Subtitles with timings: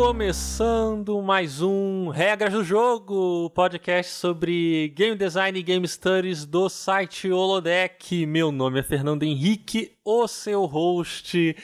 [0.00, 7.30] Começando mais um Regras do Jogo, podcast sobre game design e game studies do site
[7.30, 8.24] Holodeck.
[8.24, 11.54] Meu nome é Fernando Henrique, o seu host.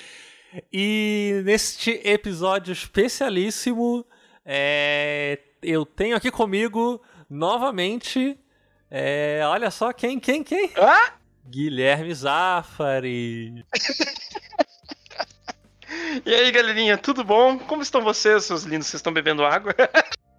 [0.70, 4.04] E neste episódio especialíssimo,
[4.44, 8.38] é, eu tenho aqui comigo novamente.
[8.90, 10.72] É, olha só quem, quem, quem?
[10.76, 11.14] Ah?
[11.48, 13.64] Guilherme Zafari.
[16.24, 17.58] E aí, galerinha, tudo bom?
[17.58, 18.86] Como estão vocês, seus lindos?
[18.86, 19.74] Vocês estão bebendo água?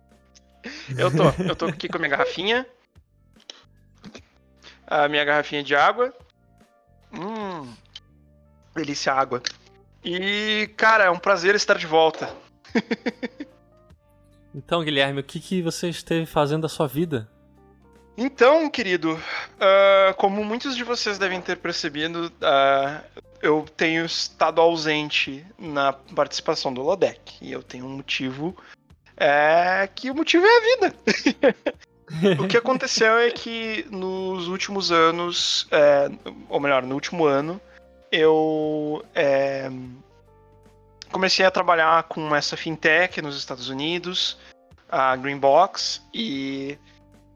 [0.97, 2.65] eu tô, eu tô aqui com a minha garrafinha.
[4.87, 6.13] A minha garrafinha de água.
[7.13, 7.71] Hum,
[8.75, 9.41] delícia água.
[10.03, 12.33] E, cara, é um prazer estar de volta.
[14.55, 17.29] então, Guilherme, o que, que você esteve fazendo da sua vida?
[18.17, 25.45] Então, querido, uh, como muitos de vocês devem ter percebido, uh, eu tenho estado ausente
[25.57, 27.37] na participação do Lodec.
[27.41, 28.55] E eu tenho um motivo.
[29.15, 30.95] É que o motivo é a vida.
[32.43, 36.09] o que aconteceu é que nos últimos anos, é,
[36.49, 37.59] ou melhor, no último ano,
[38.11, 39.69] eu é,
[41.11, 44.37] comecei a trabalhar com essa fintech nos Estados Unidos,
[44.89, 46.77] a Greenbox, e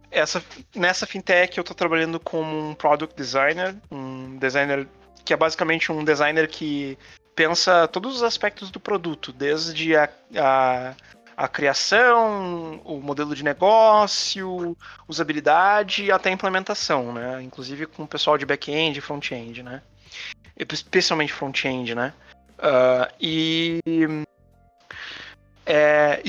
[0.10, 0.44] essa,
[0.76, 4.88] nessa fintech eu estou trabalhando como um product designer, um designer
[5.24, 6.98] que é basicamente um designer que
[7.36, 10.94] pensa todos os aspectos do produto, desde a, a,
[11.36, 14.78] a criação, o modelo de negócio,
[15.08, 17.42] usabilidade até a implementação, né?
[17.42, 19.82] Inclusive com o pessoal de back-end e front-end, né?
[20.58, 22.14] Especialmente front-end, né?
[22.60, 23.80] Uh, e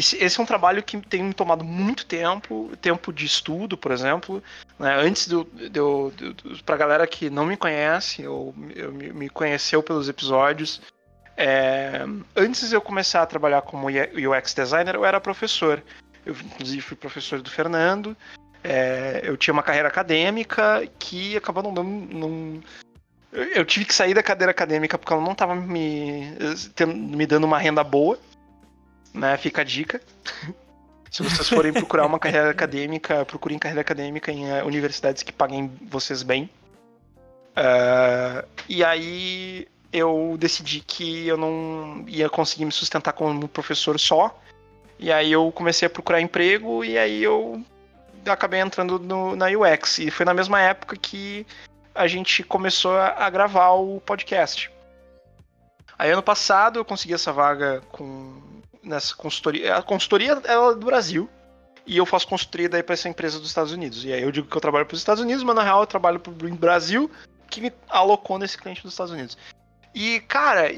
[0.02, 4.42] esse é um trabalho que tem me tomado muito tempo, tempo de estudo, por exemplo.
[4.78, 4.94] Né?
[4.94, 10.80] Antes do, do, do, pra galera que não me conhece, ou me conheceu pelos episódios,
[11.36, 12.04] é,
[12.36, 15.82] antes de eu começar a trabalhar como UX designer, eu era professor.
[16.24, 18.16] Eu, inclusive, fui professor do Fernando.
[18.62, 21.82] É, eu tinha uma carreira acadêmica que acabou não.
[21.82, 22.62] Não,
[23.32, 26.36] eu tive que sair da cadeira acadêmica porque ela não estava me,
[26.86, 28.18] me dando uma renda boa
[29.12, 29.36] né?
[29.36, 30.00] Fica a dica.
[31.10, 35.70] Se vocês forem procurar uma carreira acadêmica, procurem carreira acadêmica em uh, universidades que paguem
[35.90, 36.48] vocês bem.
[37.52, 44.40] Uh, e aí eu decidi que eu não ia conseguir me sustentar como professor só.
[44.98, 47.62] E aí eu comecei a procurar emprego e aí eu
[48.24, 49.98] acabei entrando no, na UX.
[49.98, 51.46] E foi na mesma época que
[51.94, 54.70] a gente começou a, a gravar o podcast.
[55.98, 58.40] Aí ano passado eu consegui essa vaga com
[58.82, 59.76] nessa consultoria.
[59.76, 61.28] A consultoria é do Brasil.
[61.84, 64.04] E eu faço consultoria daí para essa empresa dos Estados Unidos.
[64.04, 65.86] E aí eu digo que eu trabalho para os Estados Unidos, mas na real eu
[65.86, 67.10] trabalho para o Brasil,
[67.50, 69.36] que me alocou nesse cliente dos Estados Unidos.
[69.94, 70.70] E, cara,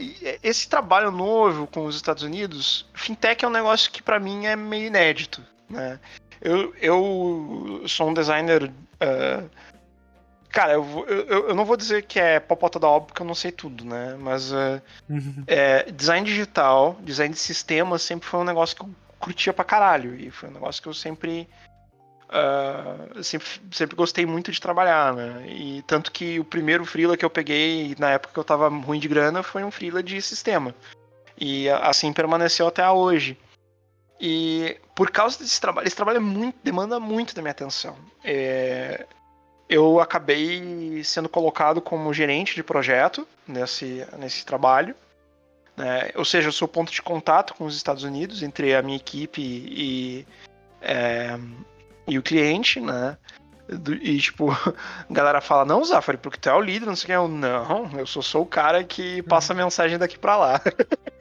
[0.43, 4.56] esse trabalho novo com os Estados Unidos, fintech é um negócio que para mim é
[4.56, 6.00] meio inédito, né?
[6.41, 9.50] Eu, eu sou um designer uh,
[10.54, 13.34] Cara, eu, eu, eu, não vou dizer que é popota da obra, porque eu não
[13.34, 14.16] sei tudo, né?
[14.20, 14.81] Mas uh,
[15.48, 20.14] é, design digital, design de sistemas sempre foi um negócio que eu curtia pra caralho.
[20.14, 21.48] E foi um negócio que eu sempre.
[22.28, 25.44] Uh, sempre, sempre gostei muito de trabalhar, né?
[25.48, 29.00] E tanto que o primeiro freela que eu peguei na época que eu tava ruim
[29.00, 30.72] de grana foi um freela de sistema.
[31.37, 33.37] E assim permaneceu até hoje.
[34.20, 37.97] E por causa desse trabalho, esse trabalho é muito, demanda muito da minha atenção.
[38.22, 39.04] É,
[39.69, 44.94] eu acabei sendo colocado como gerente de projeto nesse, nesse trabalho.
[45.76, 46.10] Né?
[46.14, 49.41] Ou seja, eu sou ponto de contato com os Estados Unidos entre a minha equipe
[49.42, 50.26] e,
[50.80, 51.38] é,
[52.06, 53.16] e o cliente, né?
[54.02, 54.50] E, tipo,
[55.08, 57.12] a galera fala, não, Zafari, porque tu é o líder, não sei o que.
[57.12, 60.61] Eu, não, eu sou, sou o cara que passa a mensagem daqui pra lá.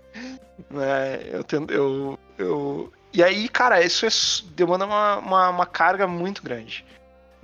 [0.69, 1.21] né?
[1.31, 2.93] eu, tendo, eu, eu...
[3.13, 4.09] E aí, cara, isso é,
[4.55, 6.85] demanda uma, uma, uma carga muito grande.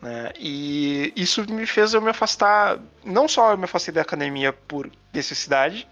[0.02, 0.32] Né?
[0.40, 4.90] E isso me fez eu me afastar, não só eu me afastei da academia por
[5.14, 5.88] necessidade,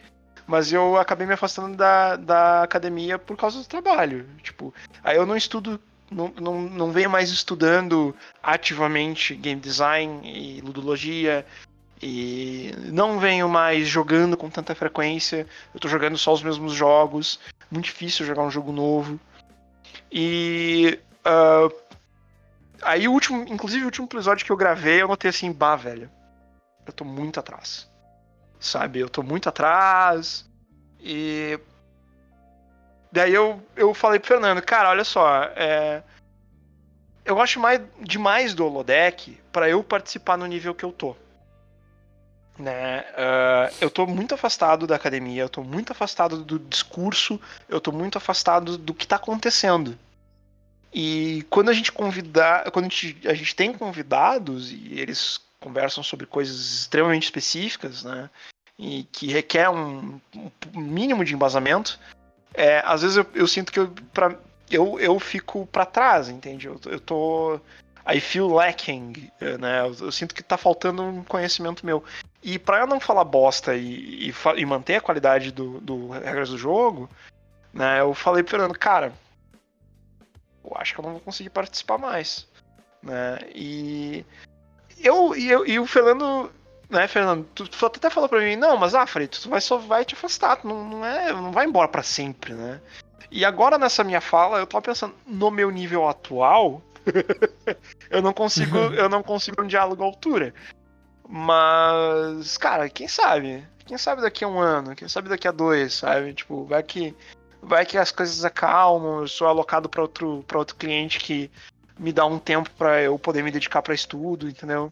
[0.45, 4.25] mas eu acabei me afastando da, da academia por causa do trabalho.
[4.41, 4.73] Tipo,
[5.03, 11.45] aí eu não estudo, não, não, não venho mais estudando ativamente game design e ludologia,
[12.01, 17.39] e não venho mais jogando com tanta frequência, eu tô jogando só os mesmos jogos,
[17.71, 19.19] muito difícil jogar um jogo novo.
[20.11, 21.73] E uh,
[22.81, 26.09] Aí o último, inclusive o último episódio que eu gravei, eu notei assim, bah, velho.
[26.85, 27.89] Eu tô muito atrás.
[28.59, 28.99] Sabe?
[28.99, 30.49] Eu tô muito atrás.
[30.99, 31.59] E.
[33.11, 36.03] Daí eu, eu falei pro Fernando, cara, olha só, é...
[37.25, 41.15] eu acho mais demais do holodeck para eu participar no nível que eu tô.
[42.57, 43.01] né?
[43.01, 47.39] Uh, eu tô muito afastado da academia, eu tô muito afastado do discurso,
[47.69, 49.97] eu tô muito afastado do que tá acontecendo.
[50.93, 56.03] E quando a gente convidar, quando a gente, a gente tem convidados e eles conversam
[56.03, 58.29] sobre coisas extremamente específicas, né?
[58.79, 60.19] E que requer um,
[60.75, 61.99] um mínimo de embasamento,
[62.53, 64.37] é, às vezes eu, eu sinto que eu, pra,
[64.69, 66.67] eu, eu fico para trás, entende?
[66.67, 67.59] Eu, eu tô.
[68.09, 69.29] I feel lacking,
[69.59, 69.81] né?
[69.81, 72.03] Eu, eu, sinto que tá faltando um conhecimento meu.
[72.41, 76.57] E para não falar bosta e, e, e, manter a qualidade do, do regras do
[76.57, 77.09] jogo,
[77.73, 77.99] né?
[77.99, 79.11] Eu falei pro Fernando, cara,
[80.71, 82.47] eu acho que eu não vou conseguir participar mais,
[83.01, 83.39] né?
[83.53, 84.25] E
[84.99, 86.51] eu e, eu, e o Fernando,
[86.89, 89.77] né, Fernando, tu, tu até falou para mim, não, mas ah, Fred, tu vai só
[89.77, 92.81] vai te afastar, tu não, não é, não vai embora para sempre, né?
[93.29, 96.81] E agora nessa minha fala, eu tô pensando no meu nível atual,
[98.09, 100.53] eu não consigo, eu não consigo um diálogo à altura.
[101.27, 103.67] Mas, cara, quem sabe?
[103.85, 106.33] Quem sabe daqui a um ano, quem sabe daqui a dois, sabe?
[106.33, 107.13] Tipo, vai que
[107.61, 111.49] vai que as coisas acalmam, eu sou alocado para outro para outro cliente que
[111.97, 114.91] me dá um tempo para eu poder me dedicar para estudo, entendeu?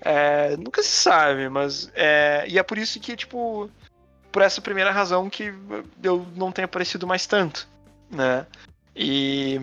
[0.00, 3.70] É, nunca se sabe, mas é, e é por isso que tipo
[4.30, 5.54] por essa primeira razão que
[6.02, 7.68] eu não tenho aparecido mais tanto,
[8.10, 8.46] né?
[8.96, 9.60] E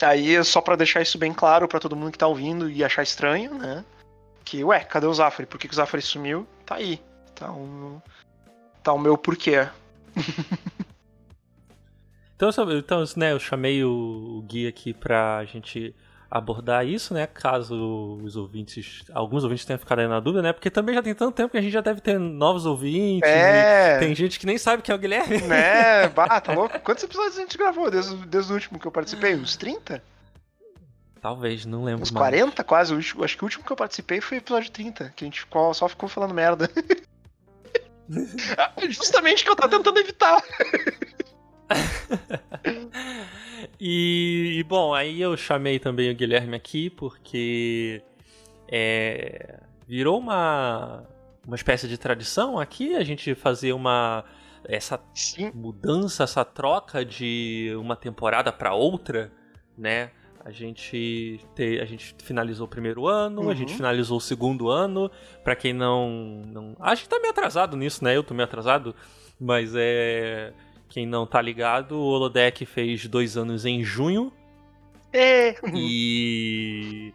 [0.00, 3.02] aí só para deixar isso bem claro para todo mundo que tá ouvindo e achar
[3.02, 3.84] estranho, né?
[4.44, 5.46] Que ué, cadê o Zafari?
[5.46, 6.46] Por que, que o Zafari sumiu?
[6.64, 7.00] Tá aí,
[7.34, 8.00] tá um
[8.82, 9.68] tá o meu porquê.
[12.36, 15.94] Então, então né, eu chamei o, Gui aqui pra gente
[16.30, 17.26] abordar isso, né?
[17.26, 20.52] Caso os ouvintes, alguns ouvintes tenham ficado aí na dúvida, né?
[20.52, 23.28] Porque também já tem tanto tempo que a gente já deve ter novos ouvintes.
[23.28, 23.98] É.
[23.98, 25.36] Tem gente que nem sabe que é o Guilherme.
[25.50, 26.78] É, bah, tá louco?
[26.80, 29.34] Quantos episódios a gente gravou desde, desde o último que eu participei?
[29.34, 30.02] Uns 30?
[31.22, 32.02] Talvez, não lembro.
[32.02, 32.54] Uns 40 mais.
[32.66, 32.94] quase.
[32.94, 35.72] Acho que o último que eu participei foi o episódio 30, que a gente ficou,
[35.72, 36.70] só ficou falando merda.
[38.88, 40.42] Justamente que eu tava tentando evitar.
[43.80, 48.02] E, bom, aí eu chamei também o Guilherme aqui porque
[48.68, 51.04] é, virou uma,
[51.46, 54.24] uma espécie de tradição aqui a gente fazer uma
[54.68, 55.52] essa Sim.
[55.54, 59.30] mudança, essa troca de uma temporada para outra,
[59.78, 60.10] né?
[60.44, 63.50] A gente, te, a gente finalizou o primeiro ano, uhum.
[63.50, 63.76] a gente uhum.
[63.76, 65.10] finalizou o segundo ano.
[65.42, 66.76] Para quem não, não.
[66.78, 68.16] Acho que tá meio atrasado nisso, né?
[68.16, 68.94] Eu tô meio atrasado.
[69.40, 70.52] Mas é.
[70.88, 74.32] Quem não tá ligado, o Holodeck fez dois anos em junho.
[75.12, 75.56] É.
[75.74, 77.12] E.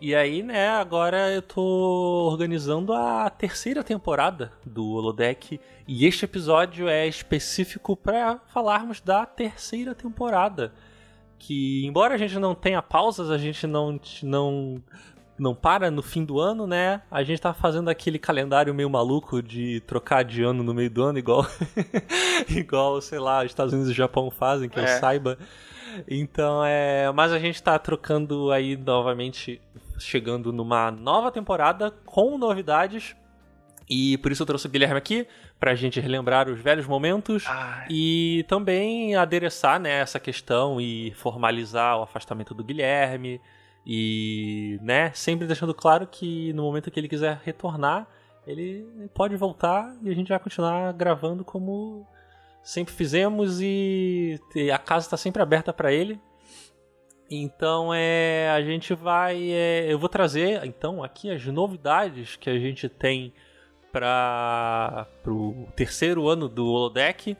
[0.00, 5.58] E aí, né, agora eu tô organizando a terceira temporada do Holodeck.
[5.88, 10.74] E este episódio é específico para falarmos da terceira temporada.
[11.38, 14.82] Que, embora a gente não tenha pausas, a gente não, não
[15.38, 17.02] não para no fim do ano, né?
[17.10, 21.02] A gente tá fazendo aquele calendário meio maluco de trocar de ano no meio do
[21.02, 21.46] ano, igual,
[22.48, 24.82] igual sei lá, Estados Unidos e Japão fazem, que é.
[24.82, 25.38] eu saiba.
[26.08, 27.10] Então, é.
[27.12, 29.60] Mas a gente tá trocando aí novamente,
[29.98, 33.16] chegando numa nova temporada com novidades.
[33.88, 35.26] E por isso eu trouxe o Guilherme aqui,
[35.60, 37.86] pra gente relembrar os velhos momentos Ai.
[37.90, 43.40] e também adereçar né, essa questão e formalizar o afastamento do Guilherme.
[43.86, 48.08] E, né, sempre deixando claro que no momento que ele quiser retornar,
[48.46, 52.06] ele pode voltar e a gente vai continuar gravando como
[52.62, 54.40] sempre fizemos e
[54.72, 56.18] a casa está sempre aberta para ele.
[57.30, 62.58] Então é, a gente vai, é, eu vou trazer então aqui as novidades que a
[62.58, 63.32] gente tem
[63.92, 67.36] para o terceiro ano do Holodeck.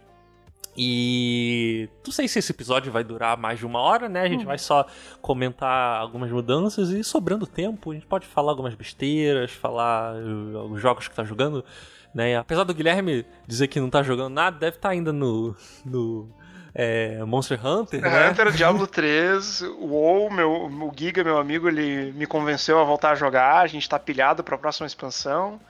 [0.76, 4.23] E não sei se esse episódio vai durar mais de uma hora, né?
[4.23, 4.47] A gente hum.
[4.47, 4.87] vai só
[5.23, 11.07] comentar algumas mudanças e sobrando tempo, a gente pode falar algumas besteiras, falar os jogos
[11.07, 11.64] que tá jogando,
[12.12, 12.37] né?
[12.37, 15.54] Apesar do Guilherme dizer que não tá jogando nada, deve estar tá ainda no,
[15.85, 16.28] no
[16.75, 18.31] é, Monster Hunter, né?
[18.31, 23.12] Hunter, Diablo 3, o WoW, meu, o Giga, meu amigo, ele me convenceu a voltar
[23.12, 25.61] a jogar, a gente tá pilhado pra próxima expansão,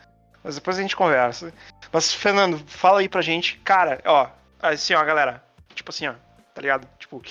[0.42, 1.52] mas depois a gente conversa.
[1.92, 4.28] Mas, Fernando, fala aí pra gente, cara, ó,
[4.64, 5.44] Assim, ó, galera.
[5.74, 6.14] Tipo assim, ó.
[6.54, 6.88] Tá ligado?
[6.98, 7.22] Tipo.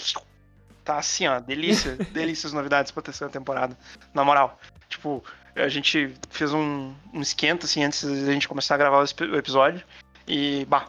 [0.84, 1.40] Tá assim, ó.
[1.40, 1.96] Delícia.
[2.14, 3.76] delícias novidades pra terceira temporada.
[4.14, 4.60] Na moral.
[4.88, 5.24] Tipo,
[5.56, 9.84] a gente fez um, um esquenta, assim, antes da gente começar a gravar o episódio.
[10.28, 10.88] E, bah.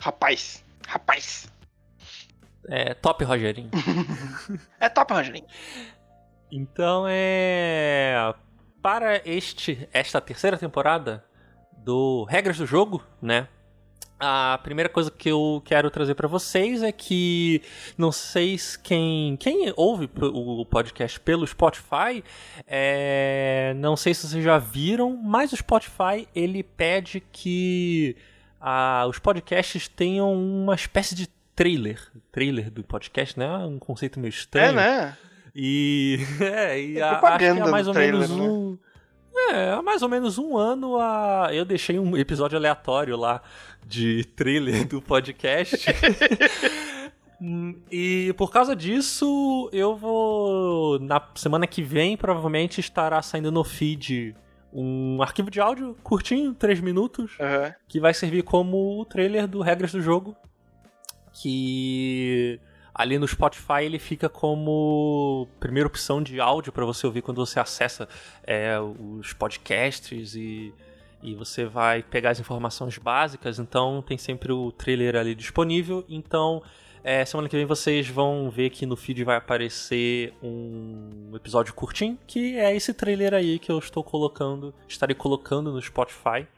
[0.00, 0.62] Rapaz.
[0.86, 1.48] Rapaz.
[2.68, 3.70] É top, Rogerinho.
[4.78, 5.46] é top, Rogerinho.
[6.52, 8.32] Então é.
[8.80, 11.24] Para este, esta terceira temporada
[11.78, 13.48] do Regras do Jogo, né?
[14.18, 17.60] A primeira coisa que eu quero trazer para vocês é que
[17.98, 22.24] não sei quem quem ouve o podcast pelo Spotify
[22.66, 28.16] é, É, não sei se vocês já viram, mas o Spotify ele pede que
[28.60, 32.00] ah, os podcasts tenham uma espécie de trailer.
[32.30, 33.48] Trailer do podcast, né?
[33.58, 34.70] Um conceito meio estranho.
[34.70, 35.16] É, né?
[35.54, 38.78] E, é, e É a, acho que há mais ou trailer, menos né?
[39.50, 41.48] É, há mais ou menos um ano a...
[41.52, 43.42] eu deixei um episódio aleatório lá
[43.86, 45.86] de trailer do podcast.
[47.92, 50.98] E por causa disso, eu vou.
[51.00, 54.34] Na semana que vem, provavelmente estará saindo no feed
[54.72, 57.74] um arquivo de áudio curtinho, 3 minutos, Aham.
[57.86, 60.34] que vai servir como o trailer do Regras do Jogo.
[61.32, 62.58] Que
[62.96, 67.60] ali no Spotify ele fica como primeira opção de áudio para você ouvir quando você
[67.60, 68.08] acessa
[68.42, 70.72] é, os podcasts e,
[71.22, 73.58] e você vai pegar as informações básicas.
[73.58, 76.04] Então tem sempre o trailer ali disponível.
[76.08, 76.62] Então
[77.04, 82.18] é, semana que vem vocês vão ver que no feed vai aparecer um episódio curtinho,
[82.26, 86.48] que é esse trailer aí que eu estou colocando, estarei colocando no Spotify.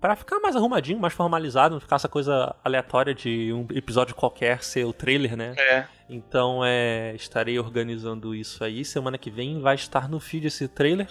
[0.00, 4.62] Pra ficar mais arrumadinho, mais formalizado, não ficar essa coisa aleatória de um episódio qualquer
[4.62, 5.54] ser o trailer, né?
[5.58, 5.84] É.
[6.08, 8.82] Então é, estarei organizando isso aí.
[8.82, 11.06] Semana que vem vai estar no feed esse trailer.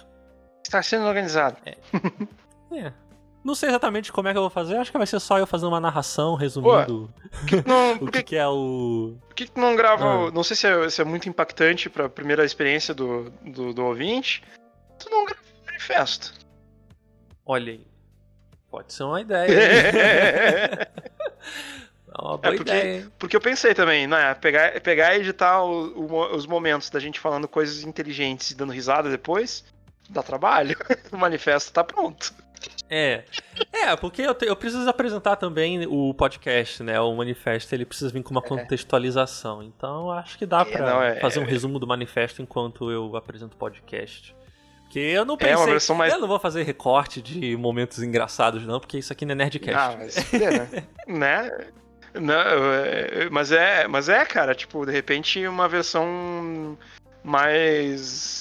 [0.66, 1.58] Está sendo organizado.
[1.66, 1.78] É.
[3.44, 5.48] Não sei exatamente como é que eu vou fazer, acho que vai ser só eu
[5.48, 7.10] fazendo uma narração, resumindo
[7.66, 9.18] Não, o que, que, é o.
[9.28, 10.28] por que que tu não grava.
[10.28, 10.32] Ah.
[10.32, 14.44] Não sei se é, se é muito impactante pra primeira experiência do, do, do ouvinte.
[14.98, 16.34] Tu não grava um manifesto.
[17.46, 17.89] Olha aí.
[18.70, 19.52] Pode ser uma ideia.
[19.52, 20.88] é
[22.12, 23.08] É uma boa porque- ideia.
[23.18, 24.34] Porque eu pensei também, né?
[24.36, 28.74] Pegar, pegar e editar o- o os momentos da gente falando coisas inteligentes e dando
[28.74, 29.64] risada depois,
[30.10, 30.76] dá trabalho.
[31.14, 32.34] O manifesto tá pronto.
[32.90, 33.24] É.
[33.72, 37.00] É, porque eu, te- eu preciso apresentar também o podcast, né?
[37.00, 39.64] O manifesto, ele precisa vir com uma contextualização.
[39.64, 43.16] Então, acho que dá É, pra não, é- fazer um resumo do manifesto enquanto eu
[43.16, 44.36] apresento o podcast.
[44.90, 45.56] Porque eu não É, pensei...
[45.56, 49.24] uma versão mais- Eu não vou fazer recorte de momentos engraçados, não, porque isso aqui
[49.24, 49.78] não é Nerdcast.
[49.78, 50.84] Ah, mas é, né?
[51.08, 51.68] né?
[52.16, 56.76] Não, é, mas é, mas é, cara, tipo, de repente uma versão
[57.24, 58.40] mais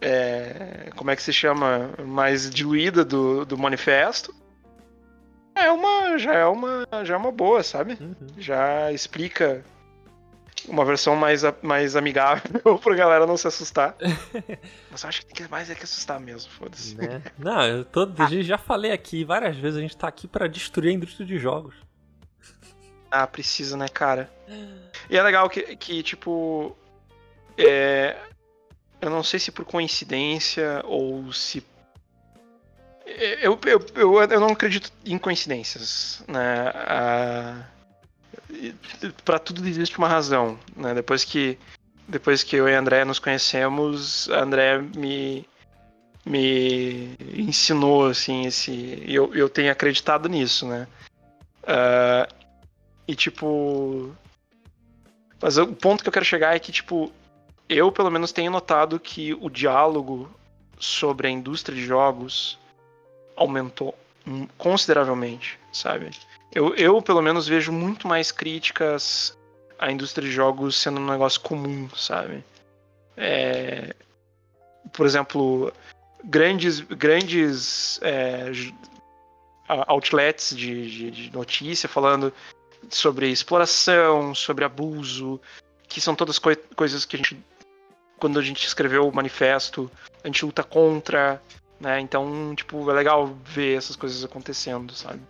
[0.00, 4.32] é, como é que se chama, mais diluída do, do manifesto.
[5.56, 7.98] É uma, já é uma, já é uma boa, sabe?
[8.00, 8.14] Uhum.
[8.38, 9.64] Já explica
[10.68, 13.96] uma versão mais, mais amigável pra galera não se assustar.
[14.90, 16.94] Mas eu acho que tem que mais é que assustar mesmo, foda-se.
[16.96, 17.22] Né?
[17.38, 18.06] Não, eu tô,
[18.42, 21.74] já falei aqui várias vezes, a gente tá aqui pra destruir a indústria de jogos.
[23.10, 24.28] Ah, precisa, né, cara?
[25.08, 26.76] E é legal que, que tipo.
[27.56, 28.16] É,
[29.00, 31.64] eu não sei se por coincidência ou se.
[33.06, 36.72] é, Eu, eu, eu, eu não acredito em coincidências, né?
[36.74, 37.66] Ah,
[39.24, 40.94] Pra tudo existe uma razão, né?
[40.94, 41.58] Depois que,
[42.08, 45.46] depois que eu e a André nos conhecemos, a André me,
[46.24, 49.02] me ensinou, assim, esse.
[49.06, 50.86] Eu, eu tenho acreditado nisso, né?
[51.66, 52.28] Ah,
[53.06, 54.14] e tipo.
[55.40, 57.12] Mas o ponto que eu quero chegar é que, tipo,
[57.68, 60.30] eu pelo menos tenho notado que o diálogo
[60.78, 62.58] sobre a indústria de jogos
[63.36, 63.94] aumentou
[64.56, 66.10] consideravelmente, sabe?
[66.54, 69.36] Eu, eu pelo menos vejo muito mais críticas
[69.78, 72.44] à indústria de jogos sendo um negócio comum, sabe?
[73.16, 73.94] É,
[74.92, 75.72] por exemplo,
[76.22, 78.52] grandes, grandes é,
[79.66, 82.32] outlets de, de, de notícia falando
[82.88, 85.40] sobre exploração, sobre abuso,
[85.88, 87.36] que são todas coi- coisas que a gente,
[88.18, 89.90] quando a gente escreveu o manifesto,
[90.22, 91.42] a gente luta contra,
[91.80, 91.98] né?
[91.98, 95.20] Então, tipo, é legal ver essas coisas acontecendo, sabe?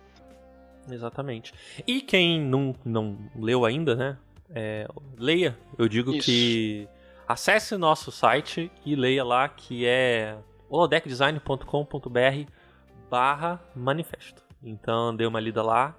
[0.89, 1.53] Exatamente.
[1.85, 4.17] E quem não, não leu ainda, né?
[4.49, 4.87] é,
[5.17, 5.57] leia.
[5.77, 6.25] Eu digo Isso.
[6.25, 6.87] que
[7.27, 10.37] acesse nosso site e leia lá que é
[10.69, 12.51] holodeckdesign.com.br
[13.09, 14.43] barra manifesto.
[14.63, 15.95] Então dê uma lida lá.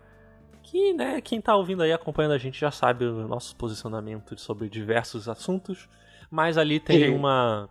[0.62, 4.68] Que, né, quem tá ouvindo aí, acompanhando a gente, já sabe o nosso posicionamento sobre
[4.68, 5.88] diversos assuntos.
[6.28, 7.68] Mas ali tem uma.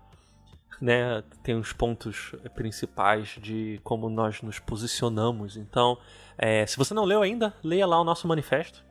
[0.82, 5.56] Né, tem os pontos principais de como nós nos posicionamos.
[5.56, 5.98] Então,
[6.38, 8.84] é, se você não leu ainda, leia lá o nosso manifesto.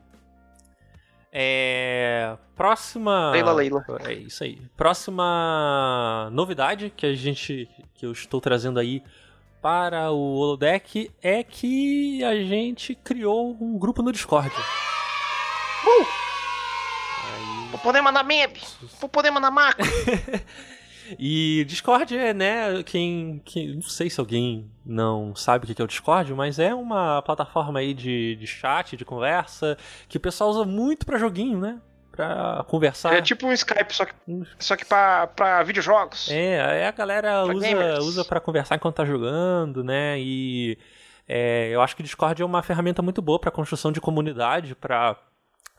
[1.31, 3.33] É, próxima.
[3.33, 3.85] Leila, Leila.
[4.07, 4.61] É isso aí.
[4.77, 7.69] Próxima novidade que a gente.
[7.95, 9.03] que eu estou trazendo aí
[9.61, 14.53] para o Holodeck é que a gente criou um grupo no Discord.
[17.35, 18.61] Aí- Vou poder mandar meme,
[19.01, 19.83] vou poder mandar marca.
[21.19, 23.75] E Discord é, né, quem, quem.
[23.75, 27.79] Não sei se alguém não sabe o que é o Discord, mas é uma plataforma
[27.81, 29.77] aí de, de chat, de conversa,
[30.09, 31.81] que o pessoal usa muito pra joguinho, né?
[32.17, 33.13] pra conversar.
[33.13, 34.15] É tipo um Skype, só que,
[34.61, 36.31] só que pra, pra videojogos.
[36.31, 37.99] É, aí a galera Pra usa, gamers.
[38.05, 40.15] usa pra conversar enquanto tá jogando, né?
[40.21, 40.79] E
[41.27, 44.77] é, eu acho que o Discord é uma ferramenta muito boa pra construção de comunidade,
[44.77, 45.17] pra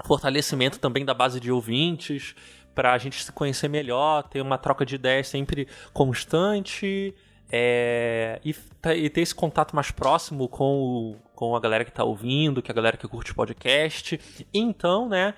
[0.04, 2.36] fortalecimento também da base de ouvintes,
[2.76, 7.14] pra gente se conhecer melhor, ter uma troca de ideias sempre constante.
[7.52, 11.92] é, e, tá- e ter esse contato mais próximo com, o- com a galera que
[11.92, 14.20] tá ouvindo, que a galera que curte podcast.
[14.52, 15.36] Então, né,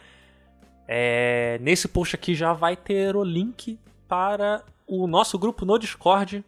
[0.87, 3.77] é, nesse post aqui já vai ter o link
[4.07, 6.45] para o nosso grupo no Discord,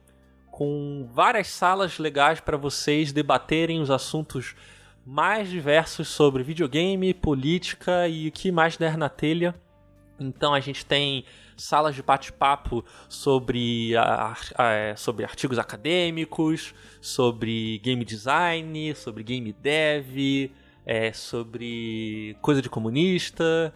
[0.49, 4.55] com várias salas legais para vocês debaterem os assuntos
[5.05, 9.53] mais diversos sobre videogame, política e o que mais der na telha.
[10.19, 18.95] Então a gente tem salas de bate-papo sobre, é, sobre artigos acadêmicos, sobre game design,
[18.95, 20.51] sobre game dev,
[20.85, 23.73] é, sobre coisa de comunista.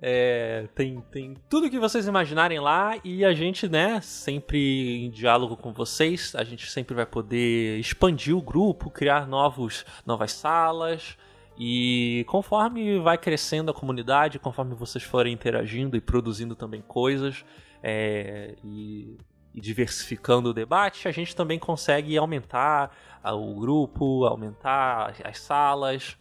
[0.00, 5.56] É, tem, tem tudo que vocês imaginarem lá e a gente, né, sempre em diálogo
[5.56, 11.16] com vocês, a gente sempre vai poder expandir o grupo, criar novos, novas salas.
[11.58, 17.44] E conforme vai crescendo a comunidade, conforme vocês forem interagindo e produzindo também coisas
[17.82, 19.18] é, e,
[19.52, 25.40] e diversificando o debate, a gente também consegue aumentar ah, o grupo, aumentar as- as
[25.40, 26.16] salas,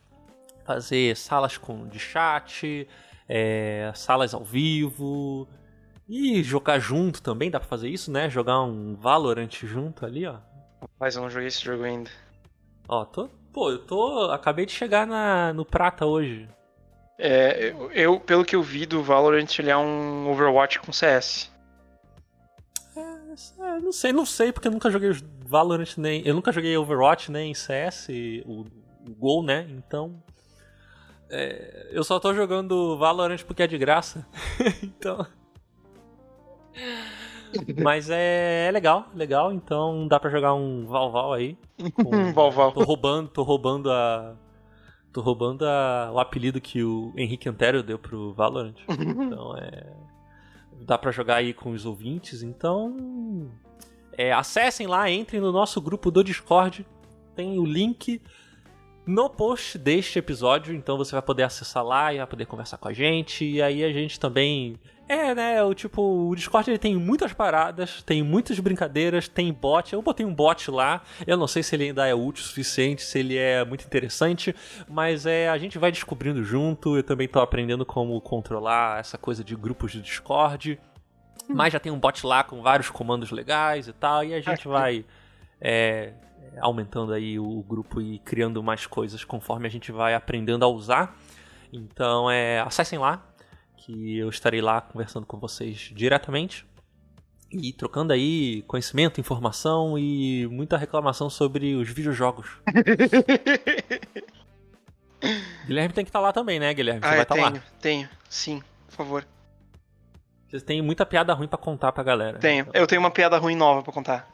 [0.65, 2.87] fazer salas com, de chat,
[3.29, 5.47] é, salas ao vivo
[6.09, 8.27] e jogar junto também, dá pra fazer isso, né?
[8.29, 10.37] Jogar um Valorant junto ali, ó.
[10.99, 12.09] Eu não joguei esse jogo ainda.
[12.87, 16.47] Ó, tô, pô, eu tô, acabei de chegar na, no prata hoje.
[17.17, 21.51] É, eu, eu, pelo que eu vi do Valorant, ele é um Overwatch com CS.
[22.95, 25.09] É, não sei, não sei, porque eu nunca joguei
[25.39, 26.21] Valorant nem.
[26.23, 28.09] Eu nunca joguei Overwatch nem CS,
[28.45, 28.67] o,
[29.09, 29.65] o Gol, né?
[29.71, 30.21] Então.
[31.27, 34.23] é, eu só tô jogando Valorant porque é de graça.
[34.83, 35.25] então.
[37.83, 39.51] Mas é, é legal, legal.
[39.53, 41.57] Então dá pra jogar um Valval aí.
[41.95, 42.71] com- Val Val.
[42.71, 44.35] Tô roubando, tô roubando a.
[45.13, 48.75] Tô roubando a- o apelido que o Henrique Antero deu pro Valorant.
[48.89, 49.85] Então é.
[50.81, 52.43] Dá pra jogar aí com os ouvintes.
[52.43, 53.49] Então.
[54.17, 56.85] é, acessem lá, entrem no nosso grupo do Discord.
[57.35, 58.21] Tem o link
[59.05, 60.75] no post deste episódio.
[60.75, 63.43] Então você vai poder acessar lá e vai poder conversar com a gente.
[63.45, 64.77] E aí a gente também.
[65.07, 65.63] É, né?
[65.63, 69.93] O tipo, o Discord ele tem muitas paradas, tem muitas brincadeiras, tem bot.
[69.93, 71.01] Eu botei um bot lá.
[71.25, 74.53] Eu não sei se ele ainda é útil o suficiente, se ele é muito interessante,
[74.87, 76.97] mas é a gente vai descobrindo junto.
[76.97, 80.77] Eu também tô aprendendo como controlar essa coisa de grupos de Discord.
[81.47, 84.67] Mas já tem um bot lá com vários comandos legais e tal, e a gente
[84.67, 85.05] vai
[85.61, 86.11] é,
[86.59, 91.15] aumentando aí o grupo e criando mais coisas conforme a gente vai aprendendo a usar.
[91.71, 93.25] Então, é, acessem lá,
[93.87, 96.65] que eu estarei lá conversando com vocês diretamente
[97.49, 102.49] e trocando aí conhecimento, informação e muita reclamação sobre os videojogos.
[105.65, 106.99] Guilherme tem que estar lá também, né, Guilherme?
[106.99, 107.63] Você ah, vai estar tenho, lá.
[107.81, 108.09] tenho.
[108.29, 109.25] Sim, por favor.
[110.49, 112.39] Você tem muita piada ruim pra contar pra galera.
[112.39, 112.65] Tenho.
[112.67, 114.29] Então, Eu tenho uma piada ruim nova pra contar.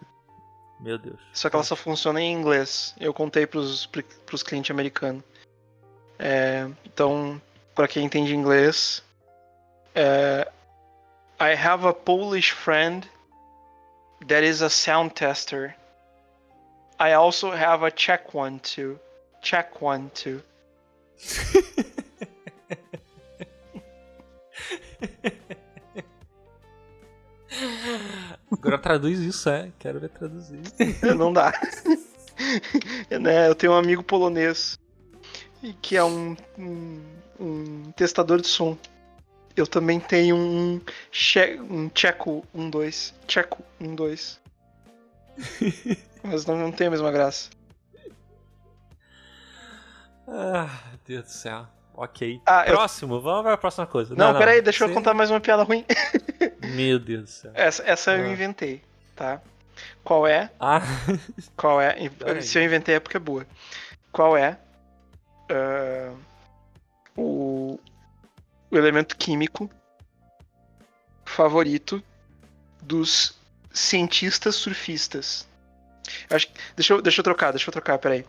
[0.79, 1.19] Meu Deus.
[1.31, 2.95] Só que ela só funciona em inglês.
[2.99, 3.87] Eu contei pros,
[4.25, 5.23] pros clientes americanos.
[6.19, 7.41] É, então,
[7.73, 9.01] pra quem entende inglês,
[9.95, 10.47] é,
[11.39, 13.07] I have a Polish friend
[14.27, 15.75] that is a sound tester.
[16.99, 18.99] I also have a Czech one too.
[19.41, 20.41] Czech one too.
[28.51, 29.71] Agora traduz isso, é.
[29.79, 30.61] Quero ver traduzir.
[31.17, 31.51] Não dá.
[33.09, 34.79] né, eu tenho um amigo polonês
[35.81, 37.01] que é um, um,
[37.39, 38.77] um testador de som.
[39.55, 43.13] Eu também tenho um, che um tcheco 1-2.
[43.27, 44.39] Tcheco 1-2.
[46.23, 47.49] Mas não, não tem a mesma graça.
[50.27, 50.69] Ah,
[51.05, 51.67] Deus do céu.
[51.95, 52.41] Ok.
[52.45, 54.15] Ah, eu- Próximo, vamos para a próxima coisa.
[54.15, 55.85] Não, peraí, deixa eu contar mais uma piada ruim.
[56.73, 57.51] Meu Deus do céu.
[57.53, 58.31] Essa, essa eu Ah.
[58.31, 58.81] inventei,
[59.15, 59.39] tá?
[60.03, 60.49] Qual é?
[60.59, 60.81] Ah,
[61.55, 61.95] Qual é?
[62.41, 63.45] Se eu inventei é porque é boa.
[64.11, 64.57] Qual é
[65.51, 66.11] ah,
[67.15, 67.21] o,
[68.73, 69.69] o elemento químico
[71.25, 72.03] favorito
[72.81, 73.35] dos
[73.71, 75.47] cientistas surfistas?
[76.29, 78.25] Acho, que- deixa, eu, deixa eu trocar, deixa eu trocar, peraí.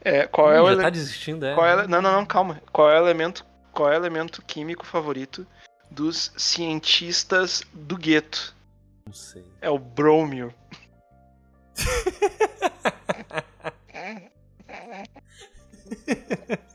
[0.00, 1.52] É, qual é o ele- tá desistindo, é?
[1.52, 2.60] é, não, não, não, calma.
[2.72, 5.46] Qual é o elemento, qual é o elemento químico favorito
[5.90, 8.54] dos cientistas do gueto?
[9.06, 9.44] Não sei.
[9.60, 10.54] É o brômio.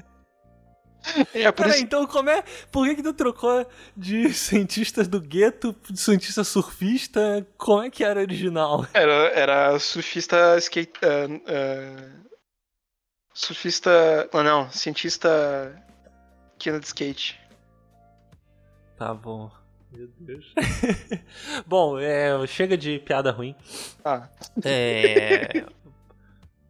[1.34, 1.84] É por Peraí, isso...
[1.84, 2.43] então como é.
[2.71, 7.45] Por que, que tu trocou de cientistas do gueto de cientista surfista?
[7.58, 8.86] Como é que era original?
[8.93, 10.99] Era, era surfista skate.
[11.04, 12.30] Uh, uh,
[13.34, 14.30] surfista.
[14.34, 15.76] Não, não, cientista
[16.58, 17.39] que anda de skate.
[18.97, 19.52] Tá bom.
[19.91, 20.54] Meu Deus.
[21.67, 23.56] bom, é, chega de piada ruim.
[24.04, 24.28] Ah.
[24.63, 25.65] É.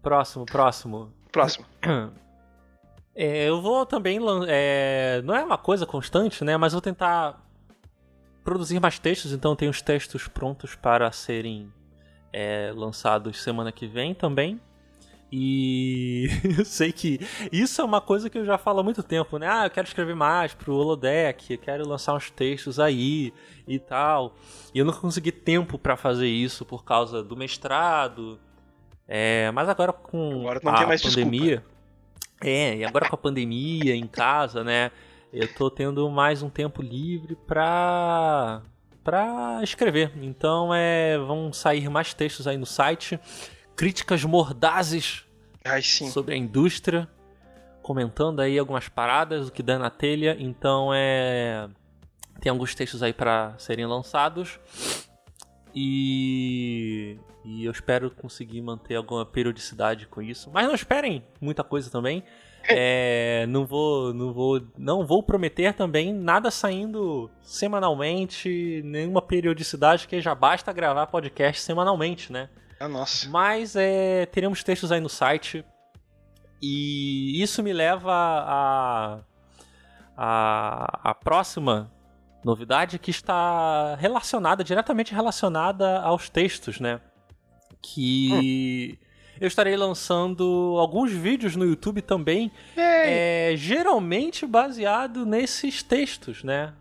[0.01, 1.13] próximo, próximo.
[1.31, 1.65] Próximo.
[3.15, 4.19] É, eu vou também.
[4.47, 6.57] É, não é uma coisa constante, né?
[6.57, 7.41] Mas vou tentar
[8.43, 11.71] produzir mais textos, então tenho os textos prontos para serem
[12.31, 14.59] é, lançados semana que vem também.
[15.31, 16.27] E
[16.59, 17.19] eu sei que
[17.51, 19.47] isso é uma coisa que eu já falo há muito tempo, né?
[19.49, 23.33] Ah, eu quero escrever mais pro Holodeck, eu quero lançar uns textos aí
[23.67, 24.35] e tal.
[24.73, 28.39] E eu não consegui tempo para fazer isso por causa do mestrado.
[29.07, 31.57] É, mas agora com agora a tem pandemia.
[31.57, 31.72] Desculpa.
[32.43, 34.91] É, e agora com a pandemia em casa, né?
[35.31, 38.61] Eu tô tendo mais um tempo livre pra,
[39.03, 40.11] pra escrever.
[40.21, 43.19] Então é, vão sair mais textos aí no site
[43.75, 45.25] críticas mordazes
[45.63, 47.07] Ai, sobre a indústria,
[47.81, 50.35] comentando aí algumas paradas, o que dá na telha.
[50.39, 51.69] Então é.
[52.39, 54.59] Tem alguns textos aí para serem lançados.
[55.73, 57.17] E.
[57.45, 60.49] E eu espero conseguir manter alguma periodicidade com isso.
[60.51, 62.23] Mas não esperem muita coisa também.
[62.69, 70.21] É, não vou, não vou, não vou prometer também nada saindo semanalmente, nenhuma periodicidade, que
[70.21, 72.49] já basta gravar podcast semanalmente, né?
[72.79, 73.27] Ah, nossa.
[73.29, 75.65] Mas é, teremos textos aí no site.
[76.61, 79.19] E isso me leva a,
[80.15, 81.91] a, a próxima
[82.45, 87.01] novidade que está relacionada, diretamente relacionada aos textos, né?
[87.83, 89.05] Que hum.
[89.39, 96.73] eu estarei lançando alguns vídeos no YouTube também, é, geralmente baseado nesses textos, né?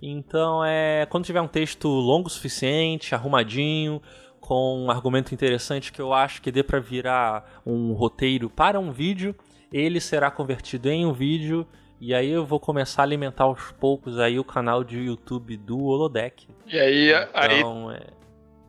[0.00, 4.00] Então, é quando tiver um texto longo o suficiente, arrumadinho,
[4.40, 8.92] com um argumento interessante que eu acho que dê para virar um roteiro para um
[8.92, 9.34] vídeo,
[9.72, 11.66] ele será convertido em um vídeo
[12.00, 15.78] e aí eu vou começar a alimentar aos poucos aí o canal de YouTube do
[15.84, 16.46] Holodeck.
[16.66, 17.96] E aí, então, aí...
[17.96, 18.17] É...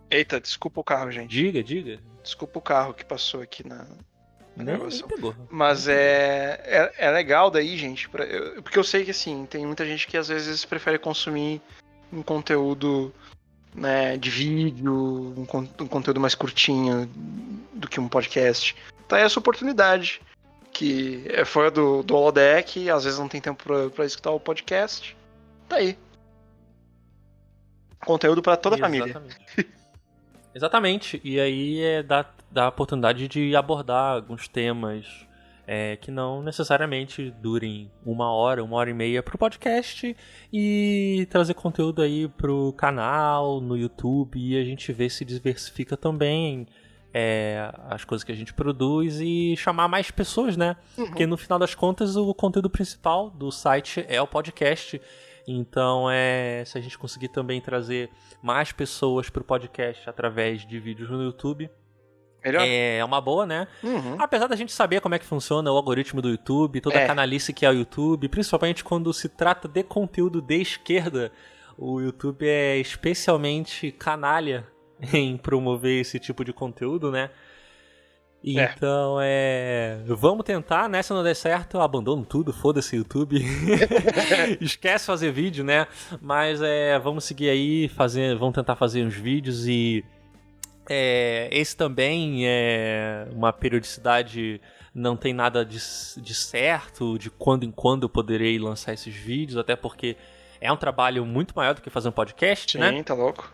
[0.10, 1.30] Eita, desculpa o carro, gente.
[1.30, 2.00] Diga, diga.
[2.24, 3.86] Desculpa o carro que passou aqui na,
[4.56, 5.08] na gravação.
[5.50, 9.66] Mas é, é, é, legal daí, gente, pra, eu, porque eu sei que assim, tem
[9.66, 11.62] muita gente que às vezes prefere consumir
[12.12, 13.14] um conteúdo
[13.74, 17.10] né, de vídeo, um, um, conteúdo mais curtinho
[17.74, 18.76] do que um podcast.
[19.08, 20.22] Tá aí essa oportunidade,
[20.72, 25.16] que é fora do, do holodeck, às vezes não tem tempo para escutar o podcast.
[25.68, 25.98] Tá aí.
[28.06, 29.22] Conteúdo para toda a família.
[30.60, 31.22] Exatamente.
[31.24, 35.06] E aí é dá, dá a oportunidade de abordar alguns temas
[35.66, 40.14] é, que não necessariamente durem uma hora, uma hora e meia pro podcast
[40.52, 46.68] e trazer conteúdo aí pro canal, no YouTube e a gente vê se diversifica também
[47.14, 50.76] é, as coisas que a gente produz e chamar mais pessoas, né?
[50.98, 51.06] Uhum.
[51.06, 55.02] Porque no final das contas o conteúdo principal do site é o podcast.
[55.52, 60.80] Então, é, se a gente conseguir também trazer mais pessoas para o podcast através de
[60.80, 61.70] vídeos no YouTube,
[62.44, 62.66] Melhor.
[62.66, 63.68] É uma boa, né?
[63.84, 64.16] Uhum.
[64.18, 67.04] Apesar da gente saber como é que funciona o algoritmo do YouTube, toda é.
[67.04, 71.34] a canalice que é o YouTube, principalmente quando se trata de conteúdo de esquerda,
[71.78, 74.66] o YouTube é especialmente canalha
[75.14, 77.30] em promover esse tipo de conteúdo, né?
[78.46, 78.74] É.
[78.76, 80.00] Então é.
[80.06, 81.02] Vamos tentar, né?
[81.02, 83.38] Se não der certo, eu abandono tudo, foda-se YouTube.
[84.62, 85.88] Esquece fazer vídeo, né?
[86.22, 86.98] Mas é.
[87.00, 90.04] Vamos seguir aí, fazer, vamos tentar fazer uns vídeos e
[90.90, 94.60] é, esse também é uma periodicidade,
[94.94, 95.78] não tem nada de,
[96.18, 100.18] de certo, de quando em quando eu poderei lançar esses vídeos, até porque
[100.60, 102.90] é um trabalho muito maior do que fazer um podcast, Sim, né?
[102.90, 103.54] Sim, tá louco.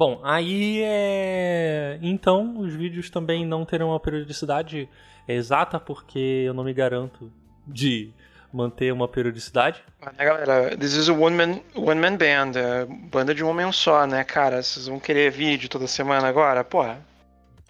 [0.00, 1.98] Bom, aí é.
[2.00, 4.88] Então, os vídeos também não terão uma periodicidade
[5.28, 7.30] exata, porque eu não me garanto
[7.66, 8.10] de
[8.50, 9.84] manter uma periodicidade.
[10.16, 13.70] né, galera, this is a one man, one man band, é banda de um homem
[13.72, 14.62] só, né, cara?
[14.62, 16.64] Vocês vão querer vídeo toda semana agora?
[16.64, 17.04] Porra,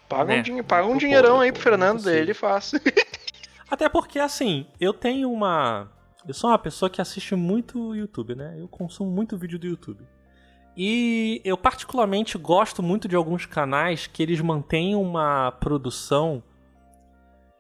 [0.08, 0.44] paga, né?
[0.52, 2.80] um, paga um dinheirão aí pro Fernando dele e faça.
[3.68, 5.90] Até porque, assim, eu tenho uma...
[6.28, 8.54] Eu sou uma pessoa que assiste muito YouTube, né?
[8.56, 10.06] Eu consumo muito vídeo do YouTube.
[10.82, 16.42] E eu particularmente gosto muito de alguns canais que eles mantêm uma produção,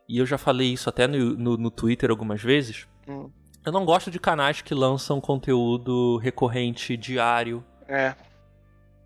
[0.08, 3.30] e eu já falei isso até no, no, no Twitter algumas vezes, Hum.
[3.64, 7.62] Eu não gosto de canais que lançam conteúdo recorrente diário.
[7.86, 8.14] É.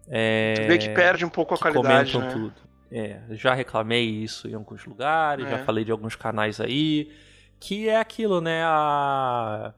[0.08, 2.30] é tu vê que perde um pouco a qualidade, comentam né?
[2.30, 2.54] tudo.
[2.92, 5.50] É, já reclamei isso em alguns lugares, é.
[5.50, 7.10] já falei de alguns canais aí
[7.58, 8.62] que é aquilo, né?
[8.64, 9.72] A...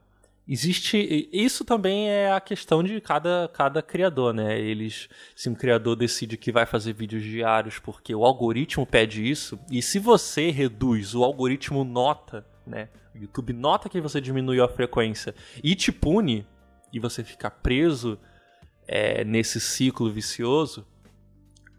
[0.47, 1.29] Existe.
[1.33, 4.57] Isso também é a questão de cada, cada criador, né?
[4.57, 5.09] Eles.
[5.35, 9.81] Se um criador decide que vai fazer vídeos diários porque o algoritmo pede isso, e
[9.81, 12.87] se você reduz, o algoritmo nota, né?
[13.13, 16.47] O YouTube nota que você diminuiu a frequência e te pune,
[16.93, 18.17] e você fica preso
[18.87, 20.87] é, nesse ciclo vicioso,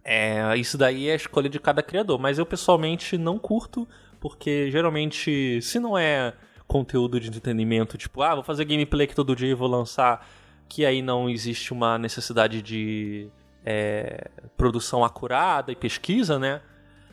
[0.04, 2.18] é, isso daí é a escolha de cada criador.
[2.18, 3.88] Mas eu pessoalmente não curto,
[4.20, 6.34] porque geralmente, se não é
[6.68, 10.28] conteúdo de entretenimento, tipo, ah, vou fazer gameplay que todo dia e vou lançar,
[10.68, 13.30] que aí não existe uma necessidade de
[13.64, 16.60] é, produção acurada e pesquisa, né?